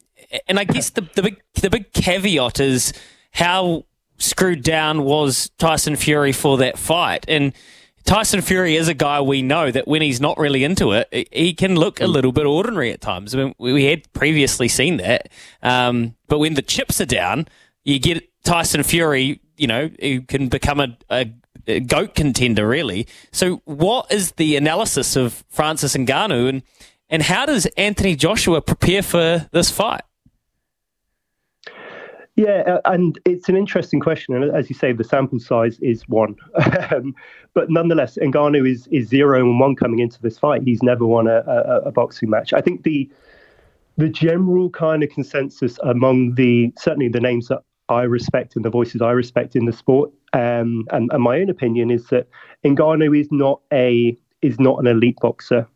and 0.47 0.59
I 0.59 0.63
guess 0.63 0.89
the, 0.89 1.07
the 1.15 1.21
big 1.21 1.41
the 1.61 1.69
big 1.69 1.93
caveat 1.93 2.59
is 2.59 2.93
how 3.37 3.85
screwed 4.17 4.63
down 4.63 5.03
was 5.03 5.51
Tyson 5.59 5.95
Fury 5.95 6.31
for 6.31 6.57
that 6.57 6.75
fight. 6.75 7.23
And 7.27 7.53
Tyson 8.03 8.41
Fury 8.41 8.75
is 8.75 8.87
a 8.87 8.95
guy 8.95 9.21
we 9.21 9.43
know 9.43 9.69
that 9.69 9.87
when 9.87 10.01
he's 10.01 10.19
not 10.19 10.39
really 10.39 10.63
into 10.63 10.91
it, 10.91 11.07
he 11.31 11.53
can 11.53 11.75
look 11.75 12.01
a 12.01 12.07
little 12.07 12.31
bit 12.31 12.47
ordinary 12.47 12.91
at 12.91 12.99
times. 12.99 13.35
I 13.35 13.37
mean, 13.37 13.53
we 13.59 13.83
had 13.83 14.11
previously 14.13 14.67
seen 14.67 14.97
that. 14.97 15.29
Um, 15.61 16.15
but 16.27 16.39
when 16.39 16.55
the 16.55 16.63
chips 16.63 16.99
are 16.99 17.05
down, 17.05 17.47
you 17.83 17.99
get 17.99 18.27
Tyson 18.43 18.81
Fury, 18.81 19.39
you 19.55 19.67
know, 19.67 19.91
who 20.01 20.21
can 20.21 20.47
become 20.47 20.79
a, 20.79 20.97
a, 21.11 21.31
a 21.67 21.79
goat 21.79 22.15
contender, 22.15 22.67
really. 22.67 23.07
So, 23.31 23.61
what 23.65 24.11
is 24.11 24.31
the 24.31 24.55
analysis 24.55 25.15
of 25.15 25.43
Francis 25.49 25.95
Ngannou, 25.95 26.49
and, 26.49 26.63
and 27.07 27.21
how 27.21 27.45
does 27.45 27.67
Anthony 27.77 28.15
Joshua 28.15 28.61
prepare 28.61 29.03
for 29.03 29.47
this 29.51 29.69
fight? 29.69 30.01
Yeah, 32.37 32.61
uh, 32.67 32.81
and 32.85 33.19
it's 33.25 33.49
an 33.49 33.57
interesting 33.57 33.99
question, 33.99 34.35
and 34.35 34.55
as 34.55 34.69
you 34.69 34.75
say, 34.75 34.93
the 34.93 35.03
sample 35.03 35.39
size 35.39 35.79
is 35.79 36.07
one, 36.07 36.35
um, 36.91 37.15
but 37.55 37.71
nonetheless, 37.71 38.15
Ngannou 38.21 38.69
is 38.69 38.85
is 38.91 39.07
zero 39.07 39.39
and 39.39 39.59
one 39.59 39.75
coming 39.75 39.97
into 39.97 40.21
this 40.21 40.37
fight. 40.37 40.61
He's 40.61 40.83
never 40.83 41.03
won 41.03 41.25
a, 41.25 41.39
a, 41.47 41.81
a 41.87 41.91
boxing 41.91 42.29
match. 42.29 42.53
I 42.53 42.61
think 42.61 42.83
the 42.83 43.09
the 43.97 44.07
general 44.07 44.69
kind 44.69 45.01
of 45.01 45.09
consensus 45.09 45.79
among 45.81 46.35
the 46.35 46.71
certainly 46.77 47.09
the 47.09 47.19
names 47.19 47.47
that 47.47 47.63
I 47.89 48.03
respect 48.03 48.55
and 48.55 48.63
the 48.63 48.69
voices 48.69 49.01
I 49.01 49.11
respect 49.13 49.55
in 49.55 49.65
the 49.65 49.73
sport, 49.73 50.11
um, 50.33 50.85
and, 50.91 51.09
and 51.11 51.23
my 51.23 51.39
own 51.39 51.49
opinion 51.49 51.89
is 51.89 52.05
that 52.09 52.27
Ngannou 52.63 53.19
is 53.19 53.29
not 53.31 53.61
a 53.73 54.15
is 54.43 54.59
not 54.59 54.79
an 54.79 54.85
elite 54.85 55.17
boxer. 55.23 55.67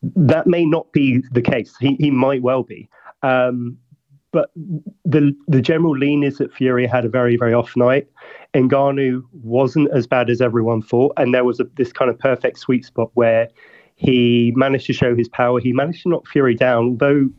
That 0.00 0.46
may 0.46 0.64
not 0.64 0.92
be 0.92 1.24
the 1.32 1.42
case. 1.42 1.74
He 1.80 1.96
he 1.96 2.12
might 2.12 2.42
well 2.42 2.62
be. 2.62 2.88
Um, 3.24 3.78
but 4.34 4.50
the 5.04 5.32
the 5.46 5.62
general 5.62 5.96
lean 5.96 6.24
is 6.24 6.38
that 6.38 6.52
Fury 6.52 6.86
had 6.86 7.04
a 7.04 7.08
very 7.08 7.36
very 7.36 7.54
off 7.54 7.76
night. 7.76 8.08
Ngannou 8.52 9.22
wasn't 9.32 9.88
as 9.92 10.06
bad 10.06 10.28
as 10.28 10.40
everyone 10.40 10.82
thought, 10.82 11.12
and 11.16 11.32
there 11.32 11.44
was 11.44 11.60
a, 11.60 11.64
this 11.76 11.92
kind 11.92 12.10
of 12.10 12.18
perfect 12.18 12.58
sweet 12.58 12.84
spot 12.84 13.10
where 13.14 13.48
he 13.94 14.52
managed 14.56 14.86
to 14.86 14.92
show 14.92 15.14
his 15.14 15.28
power. 15.28 15.60
He 15.60 15.72
managed 15.72 16.02
to 16.02 16.08
knock 16.08 16.26
Fury 16.26 16.54
down, 16.54 16.84
although 16.88 17.30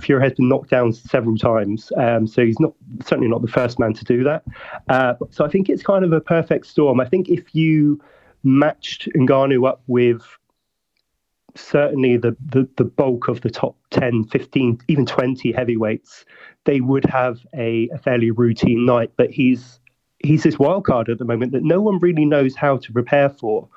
Fury 0.00 0.22
has 0.22 0.32
been 0.34 0.48
knocked 0.48 0.70
down 0.70 0.92
several 0.92 1.36
times. 1.36 1.92
Um, 1.96 2.26
so 2.26 2.44
he's 2.44 2.58
not 2.58 2.72
certainly 3.00 3.28
not 3.28 3.42
the 3.42 3.48
first 3.48 3.78
man 3.78 3.94
to 3.94 4.04
do 4.04 4.24
that. 4.24 4.42
Uh, 4.88 5.14
so 5.30 5.44
I 5.44 5.48
think 5.48 5.68
it's 5.68 5.84
kind 5.84 6.04
of 6.04 6.12
a 6.12 6.20
perfect 6.20 6.66
storm. 6.66 7.00
I 7.00 7.06
think 7.06 7.28
if 7.28 7.54
you 7.54 8.00
matched 8.42 9.08
Ngannou 9.16 9.68
up 9.68 9.82
with 9.86 10.22
certainly 11.56 12.16
the, 12.16 12.36
the, 12.44 12.68
the 12.76 12.84
bulk 12.84 13.28
of 13.28 13.40
the 13.40 13.50
top 13.50 13.76
10, 13.90 14.24
15, 14.24 14.80
even 14.88 15.06
20 15.06 15.52
heavyweights, 15.52 16.24
they 16.64 16.80
would 16.80 17.04
have 17.04 17.40
a, 17.54 17.88
a 17.92 17.98
fairly 17.98 18.30
routine 18.30 18.84
night. 18.84 19.12
But 19.16 19.30
he's 19.30 19.80
he's 20.22 20.42
this 20.42 20.58
wild 20.58 20.84
card 20.84 21.08
at 21.08 21.18
the 21.18 21.24
moment 21.24 21.52
that 21.52 21.62
no 21.62 21.80
one 21.80 21.98
really 21.98 22.24
knows 22.24 22.54
how 22.54 22.76
to 22.76 22.92
prepare 22.92 23.30
for. 23.30 23.68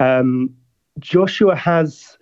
Um, 0.00 0.50
Joshua 0.98 1.54
has 1.56 2.18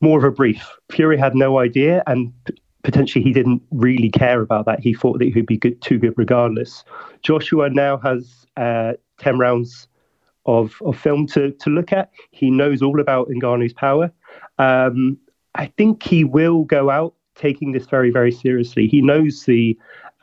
more 0.00 0.18
of 0.18 0.24
a 0.24 0.30
brief. 0.30 0.66
Fury 0.90 1.18
had 1.18 1.34
no 1.34 1.58
idea, 1.58 2.02
and 2.06 2.32
p- 2.44 2.54
potentially 2.82 3.22
he 3.22 3.32
didn't 3.32 3.62
really 3.70 4.10
care 4.10 4.40
about 4.40 4.66
that. 4.66 4.80
He 4.80 4.94
thought 4.94 5.18
that 5.18 5.26
he 5.26 5.32
would 5.32 5.46
be 5.46 5.58
good, 5.58 5.80
too 5.82 5.98
good 5.98 6.14
regardless. 6.16 6.84
Joshua 7.22 7.68
now 7.68 7.98
has 7.98 8.46
uh, 8.56 8.94
10 9.18 9.38
rounds 9.38 9.88
of, 10.46 10.80
of 10.84 10.98
film 10.98 11.26
to, 11.28 11.52
to 11.52 11.70
look 11.70 11.92
at. 11.92 12.10
He 12.30 12.50
knows 12.50 12.82
all 12.82 13.00
about 13.00 13.28
Ngannou's 13.28 13.74
power. 13.74 14.10
Um, 14.60 15.18
I 15.54 15.66
think 15.66 16.02
he 16.02 16.22
will 16.22 16.64
go 16.64 16.90
out 16.90 17.14
taking 17.34 17.72
this 17.72 17.86
very, 17.86 18.10
very 18.10 18.30
seriously. 18.30 18.86
He 18.86 19.00
knows 19.00 19.44
the 19.44 19.76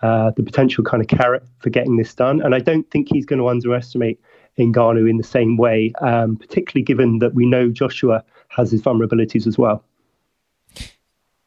uh, 0.03 0.29
the 0.37 0.43
potential 0.43 0.83
kind 0.83 1.01
of 1.01 1.07
carrot 1.07 1.43
for 1.57 1.71
getting 1.71 1.97
this 1.97 2.13
done, 2.13 2.39
and 2.41 2.53
I 2.53 2.59
don't 2.59 2.89
think 2.91 3.07
he's 3.11 3.25
going 3.25 3.39
to 3.39 3.47
underestimate 3.47 4.21
Ngannou 4.59 5.09
in 5.09 5.17
the 5.17 5.23
same 5.23 5.57
way, 5.57 5.91
um, 6.01 6.35
particularly 6.35 6.83
given 6.83 7.17
that 7.19 7.33
we 7.33 7.47
know 7.47 7.69
Joshua 7.69 8.23
has 8.49 8.71
his 8.71 8.81
vulnerabilities 8.81 9.47
as 9.47 9.57
well. 9.57 9.83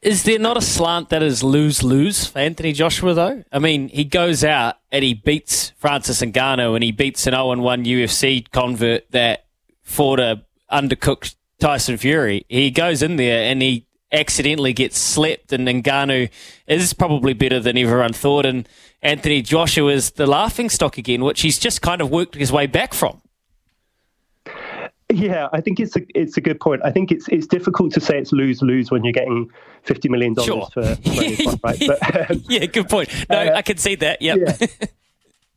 Is 0.03 0.25
there 0.25 0.39
not 0.39 0.57
a 0.57 0.63
slant 0.63 1.11
that 1.11 1.23
is 1.23 1.45
lose 1.45 1.85
lose 1.85 2.27
for 2.27 2.39
Anthony 2.39 2.73
Joshua 2.73 3.15
though? 3.15 3.45
I 3.53 3.59
mean, 3.61 3.89
he 3.89 4.05
goes 4.05 4.43
out 4.43 4.77
and 4.91 5.05
he 5.05 5.15
beats 5.15 5.73
Francis 5.77 6.23
Ngannou 6.23 6.75
and 6.75 6.83
he 6.83 6.91
beats 6.91 7.27
an 7.27 7.35
0 7.35 7.57
1 7.57 7.85
UFC 7.85 8.51
convert 8.51 9.11
that 9.11 9.45
fought 9.83 10.19
a 10.19 10.43
undercooked 10.73 11.35
Tyson 11.61 11.97
Fury. 11.97 12.45
He 12.49 12.71
goes 12.71 13.03
in 13.03 13.17
there 13.17 13.51
and 13.51 13.63
he 13.63 13.87
accidentally 14.13 14.73
gets 14.73 14.99
slept, 14.99 15.53
and 15.53 15.67
Ngannou 15.67 16.31
is 16.67 16.93
probably 16.93 17.33
better 17.33 17.61
than 17.61 17.79
everyone 17.79 18.13
thought, 18.13 18.45
and 18.47 18.69
Anthony 19.03 19.43
Joshua 19.43 19.93
is 19.93 20.13
the 20.13 20.27
laughing 20.27 20.69
stock 20.69 20.99
again, 20.99 21.23
which 21.23 21.43
he's 21.43 21.59
just 21.59 21.81
kind 21.83 22.01
of 22.01 22.11
worked 22.11 22.35
his 22.35 22.53
way 22.53 22.67
back 22.67 22.93
from. 22.93 23.21
Yeah, 25.13 25.49
I 25.53 25.61
think 25.61 25.81
it's 25.81 25.97
a 25.97 26.03
it's 26.15 26.37
a 26.37 26.41
good 26.41 26.61
point. 26.61 26.83
I 26.85 26.93
think 26.93 27.11
it's 27.11 27.27
it's 27.29 27.47
difficult 27.47 27.93
to 27.95 28.01
say 28.01 28.19
it's 28.19 28.33
lose 28.33 28.63
lose 28.63 28.91
when 28.91 29.03
you're 29.03 29.13
getting 29.13 29.51
fifty 29.83 30.09
million 30.09 30.35
dollars 30.35 30.47
sure. 30.47 30.69
for, 30.73 30.95
for 30.97 31.59
right? 31.65 31.83
But, 31.85 32.31
um, 32.31 32.45
yeah, 32.49 32.67
good 32.67 32.89
point. 32.89 33.09
No, 33.29 33.39
uh, 33.39 33.55
I 33.57 33.63
can 33.63 33.77
see 33.77 33.97
that. 33.97 34.23
Yep. 34.23 34.61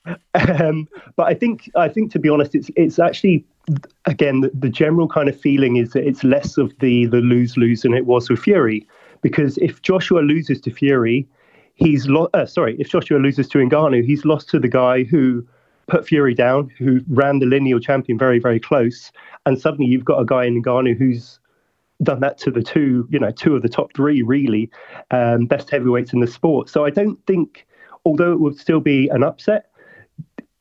Yeah. 0.06 0.16
um, 0.66 0.88
but 1.16 1.28
I 1.28 1.36
think 1.36 1.70
I 1.76 1.88
think 1.88 2.12
to 2.14 2.20
be 2.20 2.30
honest, 2.30 2.56
it's 2.56 2.72
it's 2.76 2.98
actually 2.98 3.46
again 4.06 4.42
the, 4.42 4.52
the, 4.54 4.70
general 4.70 5.08
kind 5.08 5.30
of 5.30 5.40
feeling 5.40 5.78
is 5.78 5.92
that 5.92 6.06
it's 6.06 6.24
less 6.24 6.58
of 6.58 6.78
the 6.80 7.06
the 7.06 7.22
lose 7.22 7.56
lose 7.58 7.82
than 7.82 7.94
it 7.94 8.06
was 8.06 8.30
with 8.30 8.40
Fury, 8.40 8.86
because 9.22 9.58
if 9.60 9.82
Joshua 9.82 10.20
loses 10.20 10.60
to 10.62 10.72
Fury, 10.72 11.28
he's 11.76 12.08
lo- 12.08 12.30
uh, 12.34 12.46
sorry, 12.46 12.76
if 12.80 12.90
Joshua 12.90 13.18
loses 13.18 13.48
to 13.50 13.60
Ngannou, 13.60 14.04
he's 14.04 14.26
lost 14.26 14.50
to 14.50 14.60
the 14.60 14.68
guy 14.68 15.04
who 15.04 15.46
put 15.88 16.06
Fury 16.06 16.34
down, 16.34 16.70
who 16.78 17.02
ran 17.08 17.40
the 17.40 17.46
lineal 17.46 17.80
champion 17.80 18.18
very 18.18 18.40
very 18.40 18.60
close, 18.60 19.12
and 19.46 19.60
suddenly 19.60 19.90
you've 19.90 20.06
got 20.06 20.20
a 20.20 20.26
guy 20.26 20.46
in 20.46 20.62
Ngannou 20.62 20.98
who's 20.98 21.40
done 22.02 22.20
that 22.20 22.38
to 22.40 22.52
the 22.52 22.62
two, 22.62 23.08
you 23.10 23.20
know, 23.20 23.32
two 23.32 23.56
of 23.56 23.62
the 23.62 23.70
top 23.70 23.94
three 23.94 24.22
really 24.22 24.70
um, 25.12 25.46
best 25.46 25.70
heavyweights 25.70 26.12
in 26.12 26.20
the 26.20 26.28
sport. 26.28 26.70
So 26.70 26.86
I 26.86 26.90
don't 26.90 27.24
think, 27.28 27.66
although 28.04 28.34
it 28.34 28.40
would 28.40 28.58
still 28.58 28.82
be 28.82 29.08
an 29.10 29.24
upset, 29.24 29.68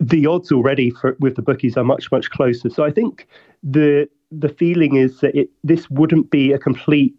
the 0.02 0.26
odds 0.26 0.50
already 0.50 0.90
for, 0.90 1.16
with 1.21 1.37
the 1.37 1.42
bookies 1.42 1.76
are 1.76 1.85
much 1.85 2.11
much 2.11 2.30
closer. 2.30 2.68
So 2.68 2.85
I 2.85 2.90
think 2.90 3.28
the 3.62 4.09
the 4.30 4.49
feeling 4.49 4.97
is 4.97 5.21
that 5.21 5.35
it, 5.35 5.50
this 5.62 5.88
wouldn't 5.90 6.30
be 6.30 6.52
a 6.52 6.59
complete 6.59 7.14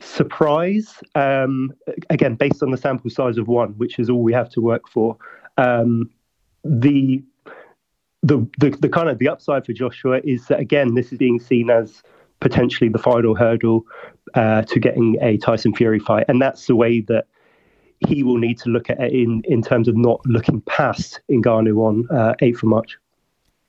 surprise. 0.00 1.02
Um, 1.14 1.72
again, 2.08 2.36
based 2.36 2.62
on 2.62 2.70
the 2.70 2.78
sample 2.78 3.10
size 3.10 3.36
of 3.36 3.48
one, 3.48 3.70
which 3.72 3.98
is 3.98 4.08
all 4.08 4.22
we 4.22 4.32
have 4.32 4.48
to 4.50 4.60
work 4.60 4.88
for. 4.88 5.16
Um, 5.58 6.10
the, 6.64 7.22
the 8.22 8.46
the 8.58 8.70
the 8.70 8.88
kind 8.88 9.10
of 9.10 9.18
the 9.18 9.28
upside 9.28 9.66
for 9.66 9.74
Joshua 9.74 10.20
is 10.24 10.46
that 10.46 10.60
again, 10.60 10.94
this 10.94 11.12
is 11.12 11.18
being 11.18 11.38
seen 11.38 11.68
as 11.68 12.02
potentially 12.40 12.88
the 12.88 12.98
final 12.98 13.34
hurdle 13.34 13.84
uh, 14.34 14.62
to 14.62 14.80
getting 14.80 15.18
a 15.20 15.36
Tyson 15.36 15.74
Fury 15.74 15.98
fight, 15.98 16.24
and 16.28 16.40
that's 16.40 16.66
the 16.66 16.76
way 16.76 17.00
that 17.02 17.26
he 18.06 18.22
will 18.22 18.38
need 18.38 18.58
to 18.58 18.68
look 18.68 18.90
at 18.90 19.00
it 19.00 19.12
in, 19.12 19.42
in 19.46 19.62
terms 19.62 19.88
of 19.88 19.96
not 19.96 20.24
looking 20.26 20.60
past 20.62 21.20
Ngannou 21.30 21.78
on 21.78 22.08
uh, 22.10 22.34
8th 22.40 22.56
of 22.56 22.64
March. 22.64 22.98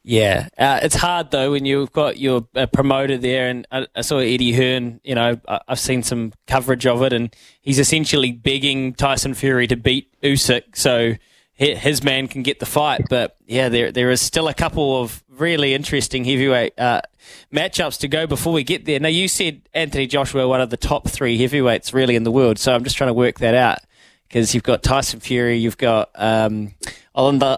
Yeah, 0.07 0.49
uh, 0.59 0.81
it's 0.83 0.93
hard 0.93 1.31
though 1.31 1.51
when 1.51 1.65
you've 1.65 1.91
got 1.91 2.19
your 2.19 2.47
uh, 2.53 2.67
promoter 2.67 3.17
there, 3.17 3.49
and 3.49 3.65
I, 3.71 3.87
I, 3.95 4.01
saw 4.01 4.19
Eddie 4.19 4.53
Hearn. 4.53 5.01
You 5.03 5.15
know, 5.15 5.39
I, 5.47 5.61
have 5.67 5.79
seen 5.79 6.03
some 6.03 6.31
coverage 6.45 6.85
of 6.85 7.01
it, 7.01 7.11
and 7.11 7.35
he's 7.63 7.79
essentially 7.79 8.31
begging 8.31 8.93
Tyson 8.93 9.33
Fury 9.33 9.65
to 9.65 9.75
beat 9.75 10.13
Usyk 10.21 10.75
so 10.75 11.15
his 11.55 12.03
man 12.03 12.27
can 12.27 12.43
get 12.43 12.59
the 12.59 12.67
fight. 12.67 13.07
But 13.09 13.35
yeah, 13.47 13.67
there 13.69 13.91
there 13.91 14.11
is 14.11 14.21
still 14.21 14.47
a 14.47 14.53
couple 14.53 15.01
of 15.01 15.23
really 15.27 15.73
interesting 15.73 16.23
heavyweight 16.23 16.79
uh, 16.79 17.01
matchups 17.51 17.99
to 18.01 18.07
go 18.07 18.27
before 18.27 18.53
we 18.53 18.63
get 18.63 18.85
there. 18.85 18.99
Now, 18.99 19.09
you 19.09 19.27
said 19.27 19.63
Anthony 19.73 20.05
Joshua, 20.05 20.47
one 20.47 20.61
of 20.61 20.69
the 20.69 20.77
top 20.77 21.09
three 21.09 21.39
heavyweights 21.39 21.95
really 21.95 22.15
in 22.15 22.21
the 22.21 22.31
world, 22.31 22.59
so 22.59 22.75
I'm 22.75 22.83
just 22.83 22.95
trying 22.95 23.09
to 23.09 23.15
work 23.15 23.39
that 23.39 23.55
out 23.55 23.79
because 24.27 24.53
you've 24.53 24.63
got 24.63 24.83
Tyson 24.83 25.19
Fury, 25.19 25.57
you've 25.57 25.77
got 25.77 26.09
um, 26.15 26.73
under 27.13 27.57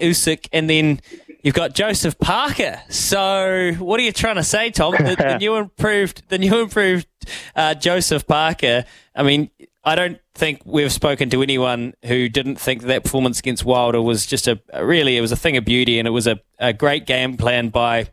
Usyk, 0.00 0.48
and 0.52 0.68
then 0.68 1.00
you've 1.42 1.54
got 1.54 1.74
Joseph 1.74 2.18
Parker. 2.18 2.80
So, 2.88 3.72
what 3.78 4.00
are 4.00 4.02
you 4.02 4.12
trying 4.12 4.36
to 4.36 4.44
say, 4.44 4.70
Tom? 4.70 4.92
The, 4.92 5.16
the 5.16 5.38
new 5.38 5.56
improved, 5.56 6.22
the 6.28 6.38
new 6.38 6.60
improved 6.60 7.06
uh, 7.54 7.74
Joseph 7.74 8.26
Parker. 8.26 8.84
I 9.14 9.22
mean, 9.22 9.50
I 9.84 9.94
don't 9.94 10.18
think 10.34 10.62
we've 10.64 10.92
spoken 10.92 11.30
to 11.30 11.42
anyone 11.42 11.94
who 12.04 12.28
didn't 12.28 12.56
think 12.56 12.82
that 12.82 13.04
performance 13.04 13.38
against 13.38 13.64
Wilder 13.64 14.00
was 14.00 14.26
just 14.26 14.46
a, 14.46 14.60
a 14.72 14.84
really 14.84 15.16
it 15.16 15.20
was 15.20 15.32
a 15.32 15.36
thing 15.36 15.56
of 15.56 15.64
beauty, 15.64 15.98
and 15.98 16.06
it 16.06 16.12
was 16.12 16.26
a, 16.26 16.40
a 16.58 16.72
great 16.72 17.06
game 17.06 17.36
plan 17.36 17.68
by 17.68 18.08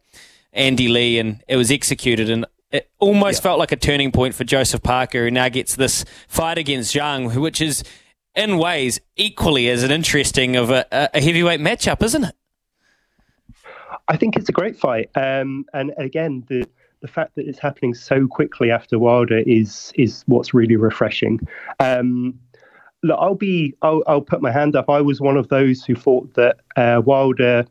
Andy 0.54 0.88
Lee, 0.88 1.20
and 1.20 1.44
it 1.48 1.56
was 1.56 1.72
executed. 1.72 2.30
And 2.30 2.46
it 2.72 2.90
almost 3.00 3.40
yeah. 3.40 3.44
felt 3.44 3.60
like 3.60 3.72
a 3.72 3.76
turning 3.76 4.12
point 4.12 4.36
for 4.36 4.44
Joseph 4.44 4.84
Parker, 4.84 5.26
who 5.26 5.32
now 5.32 5.50
gets 5.50 5.76
this 5.76 6.04
fight 6.28 6.58
against 6.58 6.94
Zhang, 6.94 7.36
which 7.36 7.62
is 7.62 7.84
in 8.36 8.58
ways 8.58 9.00
equally 9.16 9.70
as 9.70 9.84
an 9.84 9.92
interesting 9.92 10.56
of 10.56 10.70
a, 10.70 10.86
a 10.92 11.22
heavyweight 11.22 11.60
matchup, 11.60 12.04
isn't 12.04 12.26
it? 12.26 12.36
I 14.08 14.18
think 14.18 14.36
it's 14.36 14.50
a 14.50 14.54
great 14.54 14.78
fight, 14.78 15.10
um, 15.16 15.66
and 15.74 15.94
again, 15.98 16.44
the 16.48 16.68
the 17.02 17.08
fact 17.08 17.36
that 17.36 17.48
it's 17.48 17.60
happening 17.60 17.94
so 17.94 18.28
quickly 18.28 18.72
after 18.72 18.98
Wilder 18.98 19.40
is 19.40 19.92
is 19.96 20.24
what's 20.28 20.54
really 20.54 20.76
refreshing. 20.76 21.40
Um, 21.80 22.40
look, 23.04 23.18
I'll 23.20 23.36
be 23.36 23.76
I'll, 23.82 24.04
I'll, 24.08 24.22
put 24.22 24.42
my 24.42 24.52
hand 24.52 24.76
up. 24.76 24.90
I 24.90 25.02
was 25.02 25.22
one 25.22 25.38
of 25.38 25.50
those 25.50 25.84
who 25.84 25.96
thought 25.96 26.34
that 26.36 26.58
uh, 26.76 27.02
Wilder 27.04 27.66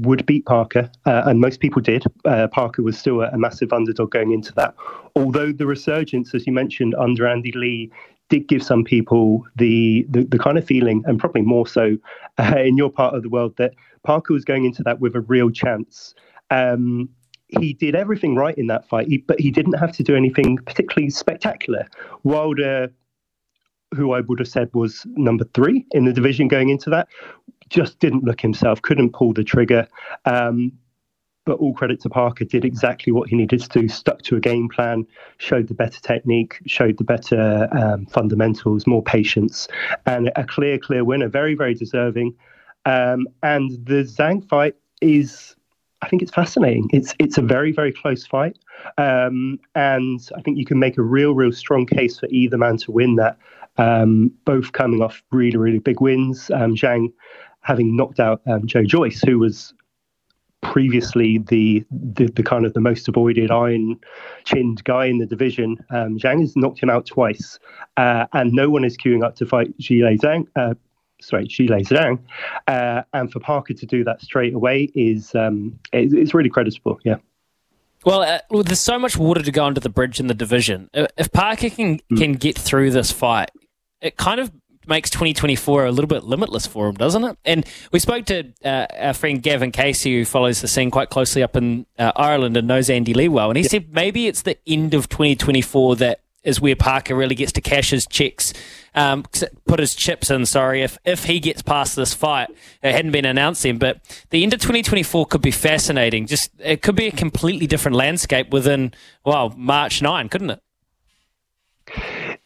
would 0.00 0.24
beat 0.26 0.46
Parker, 0.46 0.90
uh, 1.06 1.22
and 1.26 1.40
most 1.40 1.60
people 1.60 1.82
did. 1.82 2.04
Uh, 2.24 2.48
Parker 2.48 2.82
was 2.82 2.98
still 2.98 3.20
a, 3.20 3.28
a, 3.28 3.38
massive 3.38 3.72
underdog 3.72 4.10
going 4.10 4.32
into 4.32 4.52
that. 4.54 4.74
Although 5.16 5.52
the 5.52 5.66
resurgence, 5.66 6.34
as 6.34 6.46
you 6.46 6.52
mentioned, 6.52 6.94
under 6.94 7.26
Andy 7.26 7.52
Lee, 7.52 7.90
did 8.28 8.46
give 8.48 8.62
some 8.62 8.84
people 8.84 9.44
the 9.56 10.06
the, 10.10 10.24
the 10.24 10.38
kind 10.38 10.58
of 10.58 10.64
feeling, 10.64 11.02
and 11.06 11.18
probably 11.18 11.42
more 11.42 11.66
so 11.66 11.96
uh, 12.38 12.56
in 12.58 12.76
your 12.76 12.90
part 12.90 13.14
of 13.14 13.22
the 13.22 13.28
world, 13.28 13.56
that 13.56 13.74
Parker 14.04 14.32
was 14.32 14.44
going 14.44 14.64
into 14.64 14.82
that 14.82 15.00
with 15.00 15.14
a 15.14 15.20
real 15.20 15.50
chance. 15.50 16.14
Um, 16.50 17.08
he 17.48 17.72
did 17.72 17.94
everything 17.94 18.34
right 18.34 18.56
in 18.58 18.66
that 18.66 18.86
fight, 18.86 19.08
but 19.26 19.40
he 19.40 19.50
didn't 19.50 19.78
have 19.78 19.92
to 19.92 20.02
do 20.02 20.14
anything 20.14 20.58
particularly 20.58 21.08
spectacular. 21.10 21.86
Wilder 22.22 22.90
who 23.94 24.12
I 24.12 24.20
would 24.20 24.38
have 24.38 24.48
said 24.48 24.70
was 24.74 25.06
number 25.16 25.44
three 25.54 25.86
in 25.92 26.04
the 26.04 26.12
division 26.12 26.48
going 26.48 26.68
into 26.68 26.90
that, 26.90 27.08
just 27.68 27.98
didn't 27.98 28.24
look 28.24 28.40
himself, 28.40 28.82
couldn't 28.82 29.12
pull 29.12 29.32
the 29.32 29.44
trigger. 29.44 29.86
Um, 30.24 30.72
but 31.44 31.58
all 31.60 31.72
credit 31.72 31.98
to 32.02 32.10
Parker, 32.10 32.44
did 32.44 32.62
exactly 32.62 33.10
what 33.10 33.30
he 33.30 33.34
needed 33.34 33.60
to 33.60 33.68
do, 33.80 33.88
stuck 33.88 34.20
to 34.20 34.36
a 34.36 34.40
game 34.40 34.68
plan, 34.68 35.06
showed 35.38 35.66
the 35.66 35.72
better 35.72 35.98
technique, 35.98 36.60
showed 36.66 36.98
the 36.98 37.04
better 37.04 37.68
um, 37.72 38.04
fundamentals, 38.04 38.86
more 38.86 39.02
patience, 39.02 39.66
and 40.04 40.30
a 40.36 40.44
clear, 40.44 40.78
clear 40.78 41.04
winner, 41.04 41.26
very, 41.26 41.54
very 41.54 41.72
deserving. 41.72 42.36
Um, 42.84 43.26
and 43.42 43.70
the 43.86 44.04
Zhang 44.04 44.46
fight 44.46 44.76
is, 45.00 45.56
I 46.02 46.08
think 46.08 46.20
it's 46.20 46.32
fascinating. 46.32 46.90
It's 46.92 47.14
it's 47.18 47.38
a 47.38 47.42
very, 47.42 47.72
very 47.72 47.92
close 47.92 48.26
fight. 48.26 48.58
Um, 48.98 49.58
and 49.74 50.20
I 50.36 50.42
think 50.42 50.58
you 50.58 50.66
can 50.66 50.78
make 50.78 50.98
a 50.98 51.02
real, 51.02 51.34
real 51.34 51.52
strong 51.52 51.86
case 51.86 52.18
for 52.18 52.28
either 52.30 52.58
man 52.58 52.76
to 52.78 52.92
win 52.92 53.16
that. 53.16 53.38
Um, 53.78 54.32
both 54.44 54.72
coming 54.72 55.02
off 55.02 55.22
really, 55.30 55.56
really 55.56 55.78
big 55.78 56.00
wins. 56.00 56.50
Um, 56.50 56.74
Zhang 56.74 57.12
having 57.62 57.96
knocked 57.96 58.20
out 58.20 58.40
um, 58.46 58.66
Joe 58.66 58.84
Joyce, 58.84 59.20
who 59.20 59.38
was 59.38 59.74
previously 60.60 61.38
the, 61.38 61.84
the, 61.90 62.26
the 62.26 62.42
kind 62.42 62.66
of 62.66 62.74
the 62.74 62.80
most 62.80 63.06
avoided 63.08 63.50
iron 63.50 63.98
chinned 64.44 64.82
guy 64.84 65.06
in 65.06 65.18
the 65.18 65.26
division. 65.26 65.76
Um, 65.90 66.18
Zhang 66.18 66.40
has 66.40 66.56
knocked 66.56 66.82
him 66.82 66.90
out 66.90 67.06
twice, 67.06 67.58
uh, 67.96 68.26
and 68.32 68.52
no 68.52 68.68
one 68.70 68.84
is 68.84 68.96
queuing 68.96 69.24
up 69.24 69.36
to 69.36 69.46
fight 69.46 69.76
Zhilei 69.78 70.18
Zhang. 70.18 70.46
Uh, 70.56 70.74
sorry, 71.20 71.46
Zhilei 71.46 71.86
Zhang, 71.86 72.18
uh, 72.66 73.02
and 73.12 73.30
for 73.30 73.40
Parker 73.40 73.74
to 73.74 73.86
do 73.86 74.04
that 74.04 74.20
straight 74.20 74.54
away 74.54 74.90
is 74.94 75.34
um, 75.34 75.78
it's 75.92 76.34
really 76.34 76.50
creditable. 76.50 76.98
Yeah. 77.04 77.16
Well, 78.04 78.22
uh, 78.22 78.62
there's 78.62 78.80
so 78.80 78.98
much 78.98 79.16
water 79.16 79.42
to 79.42 79.50
go 79.50 79.64
under 79.64 79.80
the 79.80 79.88
bridge 79.88 80.20
in 80.20 80.28
the 80.28 80.34
division. 80.34 80.88
If 80.92 81.32
Parker 81.32 81.70
can 81.70 82.00
mm. 82.10 82.18
can 82.18 82.32
get 82.34 82.56
through 82.56 82.92
this 82.92 83.10
fight, 83.10 83.50
it 84.00 84.16
kind 84.16 84.40
of 84.40 84.52
makes 84.88 85.10
2024 85.10 85.86
a 85.86 85.92
little 85.92 86.08
bit 86.08 86.24
limitless 86.24 86.66
for 86.66 86.88
him, 86.88 86.94
doesn't 86.94 87.24
it? 87.24 87.38
And 87.44 87.66
we 87.92 87.98
spoke 87.98 88.26
to 88.26 88.52
uh, 88.64 88.86
our 88.98 89.14
friend 89.14 89.42
Gavin 89.42 89.72
Casey, 89.72 90.18
who 90.18 90.24
follows 90.24 90.60
the 90.60 90.68
scene 90.68 90.90
quite 90.90 91.10
closely 91.10 91.42
up 91.42 91.56
in 91.56 91.86
uh, 91.98 92.12
Ireland 92.16 92.56
and 92.56 92.66
knows 92.66 92.90
Andy 92.90 93.14
Lee 93.14 93.28
well, 93.28 93.50
and 93.50 93.56
he 93.56 93.64
said 93.64 93.92
maybe 93.92 94.26
it's 94.26 94.42
the 94.42 94.58
end 94.66 94.94
of 94.94 95.08
2024 95.08 95.96
that 95.96 96.20
is 96.44 96.60
where 96.60 96.76
Parker 96.76 97.14
really 97.14 97.34
gets 97.34 97.52
to 97.52 97.60
cash 97.60 97.90
his 97.90 98.06
checks, 98.06 98.52
um, 98.94 99.24
put 99.66 99.80
his 99.80 99.94
chips 99.94 100.30
in. 100.30 100.46
Sorry, 100.46 100.82
if 100.82 100.98
if 101.04 101.24
he 101.24 101.40
gets 101.40 101.62
past 101.62 101.96
this 101.96 102.14
fight, 102.14 102.48
it 102.82 102.92
hadn't 102.92 103.10
been 103.10 103.24
announced 103.24 103.62
then, 103.64 103.78
but 103.78 104.00
the 104.30 104.42
end 104.42 104.54
of 104.54 104.60
2024 104.60 105.26
could 105.26 105.42
be 105.42 105.50
fascinating. 105.50 106.26
Just 106.26 106.50
it 106.58 106.82
could 106.82 106.96
be 106.96 107.08
a 107.08 107.12
completely 107.12 107.66
different 107.66 107.96
landscape 107.96 108.50
within 108.50 108.92
well 109.24 109.52
March 109.56 110.00
9, 110.00 110.28
couldn't 110.28 110.50
it? 110.50 110.60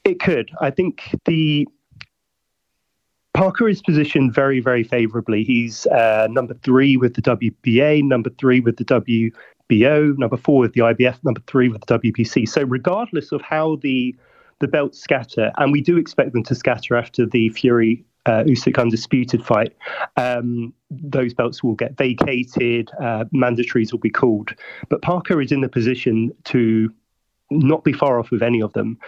It 0.05 0.21
could. 0.21 0.51
I 0.61 0.71
think 0.71 1.17
the 1.27 1.69
Parker 3.35 3.69
is 3.69 3.81
positioned 3.81 4.35
very, 4.35 4.61
very 4.61 4.85
favorably. 4.85 5.43
He's 5.43 5.87
uh, 5.87 6.29
number 6.31 6.55
three 6.63 6.97
with 6.97 7.15
the 7.15 7.23
WBA, 7.23 8.03
number 8.05 8.31
three 8.31 8.61
with 8.61 8.77
the 8.77 8.85
WBO, 8.85 10.19
number 10.19 10.37
four 10.37 10.61
with 10.61 10.75
the 10.75 10.81
IBF, 10.81 11.19
number 11.25 11.41
three 11.47 11.69
with 11.69 11.85
the 11.87 11.99
WBC. 11.99 12.49
So, 12.49 12.63
regardless 12.65 13.33
of 13.33 13.41
how 13.41 13.77
the 13.77 14.15
the 14.59 14.69
belts 14.69 15.01
scatter, 15.01 15.51
and 15.59 15.73
we 15.73 15.81
do 15.81 15.97
expect 15.97 16.33
them 16.33 16.45
to 16.45 16.55
scatter 16.55 16.95
after 16.95 17.27
the 17.27 17.49
Fury 17.49 18.05
uh, 18.27 18.45
Usyk 18.45 18.79
undisputed 18.79 19.45
fight, 19.45 19.75
um, 20.17 20.73
those 20.91 21.35
belts 21.35 21.65
will 21.65 21.75
get 21.75 21.97
vacated, 21.97 22.91
uh, 23.01 23.25
mandatories 23.35 23.91
will 23.91 23.99
be 23.99 24.11
called. 24.11 24.55
But 24.89 25.03
Parker 25.03 25.41
is 25.41 25.51
in 25.51 25.63
the 25.63 25.69
position 25.69 26.31
to 26.45 26.93
not 27.59 27.85
be 27.85 27.93
far 27.93 28.19
off 28.19 28.31
with 28.31 28.43
any 28.43 28.63
of 28.63 28.73
them. 28.73 28.99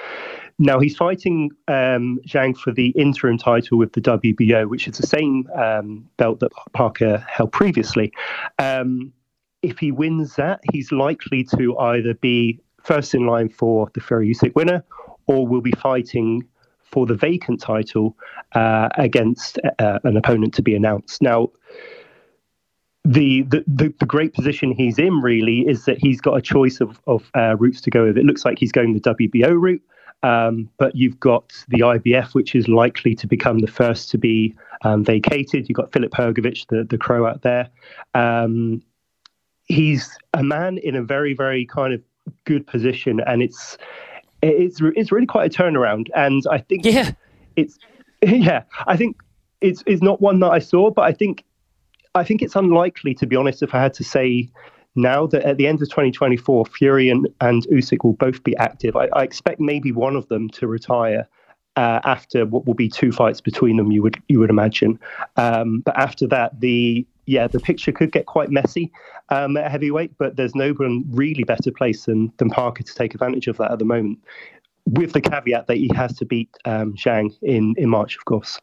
Now 0.59 0.79
he's 0.79 0.97
fighting 0.97 1.51
um, 1.69 2.21
Zhang 2.27 2.57
for 2.57 2.73
the 2.73 2.89
interim 2.91 3.39
title 3.39 3.77
with 3.77 3.93
the 3.93 4.01
WBO, 4.01 4.69
which 4.69 4.87
is 4.87 4.97
the 4.97 5.07
same 5.07 5.49
um, 5.55 6.09
belt 6.17 6.41
that 6.41 6.53
Parker 6.73 7.19
held 7.29 7.53
previously. 7.53 8.13
Um, 8.59 9.13
if 9.63 9.79
he 9.79 9.91
wins 9.91 10.37
that, 10.37 10.61
he's 10.73 10.93
likely 10.93 11.43
to 11.57 11.77
either 11.79 12.15
be 12.15 12.61
first 12.83 13.15
in 13.15 13.27
line 13.27 13.49
for 13.49 13.91
the 13.95 14.01
Fury 14.01 14.33
Usyk 14.33 14.55
winner, 14.55 14.85
or 15.27 15.47
will 15.47 15.63
be 15.63 15.73
fighting 15.73 16.47
for 16.83 17.07
the 17.07 17.15
vacant 17.15 17.61
title 17.61 18.17
uh, 18.53 18.89
against 18.97 19.59
uh, 19.79 19.99
an 20.05 20.17
opponent 20.17 20.55
to 20.55 20.63
be 20.63 20.77
announced. 20.77 21.21
Now, 21.23 21.51
the, 23.05 23.43
the, 23.43 23.65
the, 23.67 23.95
the, 23.99 24.07
great 24.07 24.33
position 24.33 24.73
he's 24.73 24.99
in 24.99 25.21
really 25.21 25.61
is 25.61 25.85
that 25.85 25.99
he's 25.99 26.21
got 26.21 26.39
a 26.39 26.43
choice 26.43 26.81
of, 26.81 27.01
of 27.07 27.31
uh, 27.37 27.57
routes 27.59 27.81
to 27.83 27.91
go 27.91 28.05
with. 28.05 28.17
It 28.17 28.25
looks 28.25 28.45
like 28.45 28.59
he's 28.59 28.73
going 28.73 28.95
the 28.95 29.01
WBO 29.01 29.61
route, 29.61 29.83
um, 30.23 30.71
but 30.79 30.97
you've 30.97 31.21
got 31.21 31.53
the 31.69 31.81
IBF, 31.81 32.35
which 32.35 32.55
is 32.55 32.67
likely 32.67 33.15
to 33.17 33.27
become 33.27 33.59
the 33.59 33.67
first 33.67 34.11
to 34.11 34.19
be 34.19 34.55
um, 34.83 35.05
vacated. 35.05 35.69
You've 35.69 35.77
got 35.77 35.93
Filip 35.93 36.13
Hrgovic, 36.13 36.67
the, 36.69 36.85
the 36.85 36.97
Croat 36.97 37.29
out 37.29 37.43
there. 37.43 37.69
Um, 38.15 38.83
he's 39.67 40.17
a 40.33 40.43
man 40.43 40.79
in 40.79 40.95
a 40.95 41.03
very, 41.03 41.35
very 41.35 41.67
kind 41.67 41.93
of 41.93 42.03
good 42.45 42.67
position, 42.67 43.21
and 43.27 43.43
it's 43.43 43.77
it's 44.41 44.81
it's 44.97 45.13
really 45.13 45.27
quite 45.27 45.55
a 45.55 45.63
turnaround. 45.63 46.09
And 46.15 46.43
I 46.51 46.59
think 46.59 46.87
yeah, 46.87 47.13
it's 47.57 47.79
yeah, 48.23 48.63
I 48.87 48.97
think 48.97 49.19
it's 49.61 49.83
it's 49.87 50.03
not 50.03 50.23
one 50.23 50.41
that 50.41 50.51
I 50.51 50.59
saw, 50.59 50.91
but 50.91 51.03
I 51.03 51.13
think 51.13 51.45
I 52.15 52.25
think 52.25 52.43
it's 52.43 52.55
unlikely, 52.55 53.15
to 53.15 53.27
be 53.27 53.37
honest, 53.37 53.63
if 53.63 53.75
I 53.75 53.83
had 53.83 53.95
to 53.95 54.05
say 54.05 54.49
now 54.95 55.27
that 55.27 55.43
at 55.43 55.57
the 55.57 55.67
end 55.67 55.83
of 55.83 55.89
2024, 55.89 56.67
Fury 56.67 57.09
and, 57.09 57.29
and 57.41 57.67
Usyk 57.67 58.05
will 58.05 58.13
both 58.13 58.45
be 58.45 58.57
active. 58.57 58.95
I, 58.95 59.09
I 59.13 59.25
expect 59.25 59.61
maybe 59.61 59.91
one 59.91 60.15
of 60.15 60.29
them 60.29 60.49
to 60.51 60.69
retire 60.69 61.29
uh, 61.77 62.01
after 62.05 62.47
what 62.47 62.67
will 62.67 62.75
be 62.75 62.89
two 62.89 63.11
fights 63.11 63.41
between 63.41 63.77
them. 63.77 63.91
You 63.91 64.03
would 64.03 64.23
you 64.29 64.39
would 64.39 64.51
imagine, 64.51 65.01
um, 65.37 65.81
but 65.81 65.97
after 65.99 66.27
that, 66.29 66.61
the 66.61 67.05
yeah, 67.27 67.49
the 67.49 67.59
picture 67.59 67.91
could 67.91 68.13
get 68.13 68.27
quite 68.27 68.51
messy 68.51 68.93
um, 69.31 69.57
at 69.57 69.69
heavyweight. 69.73 70.17
But 70.17 70.37
there's 70.37 70.55
no 70.55 70.71
one 70.73 71.05
really 71.11 71.43
better 71.43 71.73
place 71.73 72.05
than 72.05 72.33
than 72.37 72.49
Parker 72.49 72.85
to 72.85 72.95
take 72.95 73.13
advantage 73.13 73.49
of 73.49 73.57
that 73.57 73.73
at 73.73 73.81
the 73.81 73.85
moment, 73.85 74.21
with 74.87 75.15
the 75.15 75.21
caveat 75.21 75.67
that 75.67 75.79
he 75.79 75.91
has 75.97 76.17
to 76.19 76.25
beat 76.25 76.51
um, 76.65 76.95
Zhang 76.95 77.37
in 77.43 77.75
in 77.77 77.89
March, 77.89 78.17
of 78.17 78.25
course. 78.25 78.61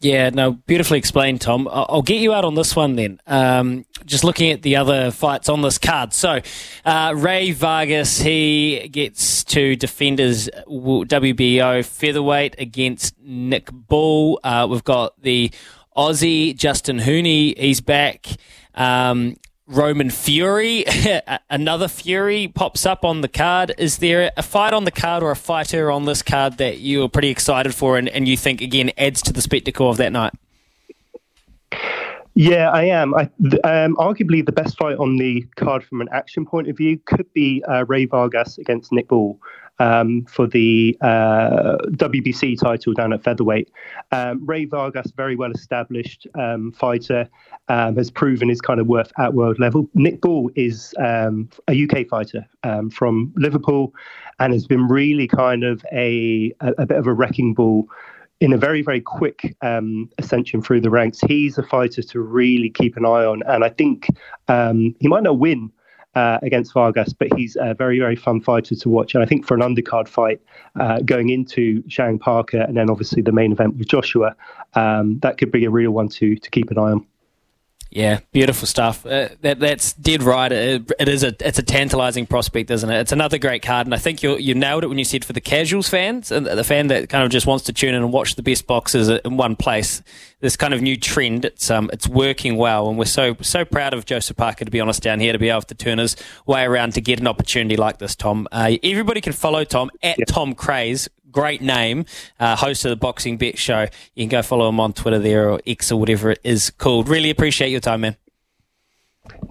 Yeah, 0.00 0.30
no, 0.30 0.52
beautifully 0.52 0.98
explained, 0.98 1.40
Tom. 1.40 1.68
I'll 1.70 2.02
get 2.02 2.20
you 2.20 2.32
out 2.32 2.44
on 2.44 2.54
this 2.54 2.76
one 2.76 2.94
then. 2.94 3.20
Um, 3.26 3.84
just 4.04 4.22
looking 4.22 4.52
at 4.52 4.62
the 4.62 4.76
other 4.76 5.10
fights 5.10 5.48
on 5.48 5.60
this 5.60 5.76
card. 5.76 6.12
So, 6.12 6.40
uh, 6.84 7.14
Rey 7.16 7.50
Vargas, 7.50 8.20
he 8.20 8.88
gets 8.92 9.42
to 9.44 9.74
defend 9.74 10.20
his 10.20 10.48
WBO 10.68 11.84
featherweight 11.84 12.54
against 12.58 13.18
Nick 13.20 13.70
Bull. 13.72 14.38
Uh, 14.44 14.68
we've 14.70 14.84
got 14.84 15.20
the 15.20 15.50
Aussie 15.96 16.56
Justin 16.56 17.00
Huni, 17.00 17.58
he's 17.58 17.80
back. 17.80 18.28
Um, 18.76 19.34
Roman 19.68 20.08
Fury, 20.08 20.86
another 21.50 21.88
Fury 21.88 22.48
pops 22.48 22.86
up 22.86 23.04
on 23.04 23.20
the 23.20 23.28
card. 23.28 23.74
Is 23.76 23.98
there 23.98 24.32
a 24.36 24.42
fight 24.42 24.72
on 24.72 24.84
the 24.84 24.90
card 24.90 25.22
or 25.22 25.30
a 25.30 25.36
fighter 25.36 25.90
on 25.90 26.06
this 26.06 26.22
card 26.22 26.56
that 26.56 26.80
you're 26.80 27.10
pretty 27.10 27.28
excited 27.28 27.74
for 27.74 27.98
and, 27.98 28.08
and 28.08 28.26
you 28.26 28.36
think, 28.36 28.62
again, 28.62 28.90
adds 28.96 29.20
to 29.22 29.32
the 29.32 29.42
spectacle 29.42 29.90
of 29.90 29.98
that 29.98 30.10
night? 30.10 30.32
Yeah, 32.34 32.70
I 32.70 32.84
am. 32.84 33.14
I, 33.14 33.24
um, 33.64 33.94
arguably, 33.96 34.46
the 34.46 34.52
best 34.52 34.78
fight 34.78 34.96
on 34.96 35.18
the 35.18 35.46
card 35.56 35.84
from 35.84 36.00
an 36.00 36.08
action 36.12 36.46
point 36.46 36.70
of 36.70 36.76
view 36.76 36.98
could 37.04 37.30
be 37.34 37.62
uh, 37.68 37.84
Rey 37.86 38.06
Vargas 38.06 38.56
against 38.56 38.90
Nick 38.90 39.08
Bull 39.08 39.38
um, 39.78 40.24
for 40.26 40.46
the 40.46 40.96
uh, 41.00 41.76
WBC 41.90 42.58
title 42.60 42.92
down 42.94 43.12
at 43.12 43.22
featherweight. 43.22 43.70
Um, 44.12 44.44
Rey 44.44 44.64
Vargas, 44.64 45.10
very 45.12 45.36
well 45.36 45.52
established 45.52 46.26
um, 46.34 46.72
fighter, 46.72 47.28
um, 47.68 47.96
has 47.96 48.10
proven 48.10 48.48
his 48.48 48.60
kind 48.60 48.80
of 48.80 48.86
worth 48.86 49.12
at 49.18 49.34
world 49.34 49.58
level. 49.58 49.88
Nick 49.94 50.20
Bull 50.20 50.50
is 50.56 50.94
um, 50.98 51.48
a 51.68 51.84
UK 51.84 52.06
fighter 52.08 52.46
from 52.92 53.32
Liverpool 53.36 53.94
and 54.38 54.52
has 54.52 54.66
been 54.66 54.86
really 54.88 55.26
kind 55.26 55.64
of 55.64 55.84
a, 55.92 56.52
a, 56.60 56.72
a 56.78 56.86
bit 56.86 56.98
of 56.98 57.06
a 57.06 57.12
wrecking 57.12 57.54
ball 57.54 57.88
in 58.40 58.52
a 58.52 58.56
very, 58.56 58.82
very 58.82 59.00
quick 59.00 59.56
um, 59.62 60.08
ascension 60.18 60.62
through 60.62 60.80
the 60.80 60.90
ranks. 60.90 61.20
He's 61.20 61.58
a 61.58 61.62
fighter 61.62 62.02
to 62.02 62.20
really 62.20 62.70
keep 62.70 62.96
an 62.96 63.04
eye 63.04 63.24
on. 63.24 63.42
And 63.44 63.64
I 63.64 63.68
think 63.68 64.08
um, 64.46 64.94
he 65.00 65.08
might 65.08 65.24
not 65.24 65.38
win 65.38 65.72
uh, 66.14 66.38
against 66.42 66.72
Vargas, 66.72 67.12
but 67.12 67.28
he's 67.36 67.56
a 67.60 67.74
very, 67.74 67.98
very 67.98 68.16
fun 68.16 68.40
fighter 68.40 68.74
to 68.74 68.88
watch. 68.88 69.14
And 69.14 69.22
I 69.22 69.26
think 69.26 69.46
for 69.46 69.54
an 69.54 69.60
undercard 69.60 70.08
fight 70.08 70.40
uh, 70.78 71.00
going 71.00 71.30
into 71.30 71.82
Zhang 71.84 72.18
Parker 72.18 72.60
and 72.60 72.76
then 72.76 72.90
obviously 72.90 73.22
the 73.22 73.32
main 73.32 73.52
event 73.52 73.76
with 73.76 73.88
Joshua, 73.88 74.34
um, 74.74 75.18
that 75.20 75.38
could 75.38 75.52
be 75.52 75.64
a 75.64 75.70
real 75.70 75.90
one 75.90 76.08
to 76.08 76.36
to 76.36 76.50
keep 76.50 76.70
an 76.70 76.78
eye 76.78 76.92
on. 76.92 77.06
Yeah, 77.90 78.20
beautiful 78.32 78.66
stuff. 78.66 79.06
Uh, 79.06 79.30
that 79.40 79.60
that's 79.60 79.94
dead 79.94 80.22
right. 80.22 80.52
It, 80.52 80.92
it 81.00 81.08
is 81.08 81.24
a 81.24 81.34
it's 81.40 81.58
a 81.58 81.62
tantalising 81.62 82.26
prospect, 82.26 82.70
isn't 82.70 82.88
it? 82.88 83.00
It's 83.00 83.12
another 83.12 83.38
great 83.38 83.62
card, 83.62 83.86
and 83.86 83.94
I 83.94 83.98
think 83.98 84.22
you 84.22 84.36
you 84.36 84.54
nailed 84.54 84.84
it 84.84 84.88
when 84.88 84.98
you 84.98 85.06
said 85.06 85.24
for 85.24 85.32
the 85.32 85.40
casuals 85.40 85.88
fans 85.88 86.30
and 86.30 86.46
the 86.46 86.64
fan 86.64 86.88
that 86.88 87.08
kind 87.08 87.24
of 87.24 87.30
just 87.30 87.46
wants 87.46 87.64
to 87.64 87.72
tune 87.72 87.94
in 87.94 88.02
and 88.02 88.12
watch 88.12 88.34
the 88.34 88.42
best 88.42 88.66
boxes 88.66 89.08
in 89.08 89.38
one 89.38 89.56
place. 89.56 90.02
This 90.40 90.54
kind 90.54 90.74
of 90.74 90.82
new 90.82 90.96
trend, 90.98 91.46
it's 91.46 91.70
um 91.70 91.88
it's 91.90 92.06
working 92.06 92.56
well, 92.56 92.90
and 92.90 92.98
we're 92.98 93.06
so 93.06 93.34
so 93.40 93.64
proud 93.64 93.94
of 93.94 94.04
Joseph 94.04 94.36
Parker 94.36 94.66
to 94.66 94.70
be 94.70 94.80
honest 94.80 95.02
down 95.02 95.18
here 95.18 95.32
to 95.32 95.38
be 95.38 95.48
able 95.48 95.62
to 95.62 95.74
turn 95.74 95.96
his 95.96 96.14
way 96.46 96.64
around 96.64 96.92
to 96.94 97.00
get 97.00 97.20
an 97.20 97.26
opportunity 97.26 97.76
like 97.76 97.98
this. 97.98 98.14
Tom, 98.14 98.46
uh, 98.52 98.72
everybody 98.82 99.22
can 99.22 99.32
follow 99.32 99.64
Tom 99.64 99.90
at 100.02 100.18
yeah. 100.18 100.26
Tom 100.26 100.54
Craze 100.54 101.08
great 101.30 101.60
name, 101.60 102.04
uh, 102.40 102.56
host 102.56 102.84
of 102.84 102.90
the 102.90 102.96
Boxing 102.96 103.36
Bet 103.36 103.58
Show. 103.58 103.86
You 104.14 104.24
can 104.24 104.28
go 104.28 104.42
follow 104.42 104.68
him 104.68 104.80
on 104.80 104.92
Twitter 104.92 105.18
there 105.18 105.50
or 105.50 105.60
X 105.66 105.92
or 105.92 105.98
whatever 105.98 106.30
it 106.30 106.40
is 106.44 106.70
called. 106.70 107.08
Really 107.08 107.30
appreciate 107.30 107.70
your 107.70 107.80
time, 107.80 108.02
man. 108.02 108.16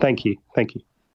Thank 0.01 0.25
you. 0.25 0.37
Thank 0.55 0.75
you. 0.75 0.81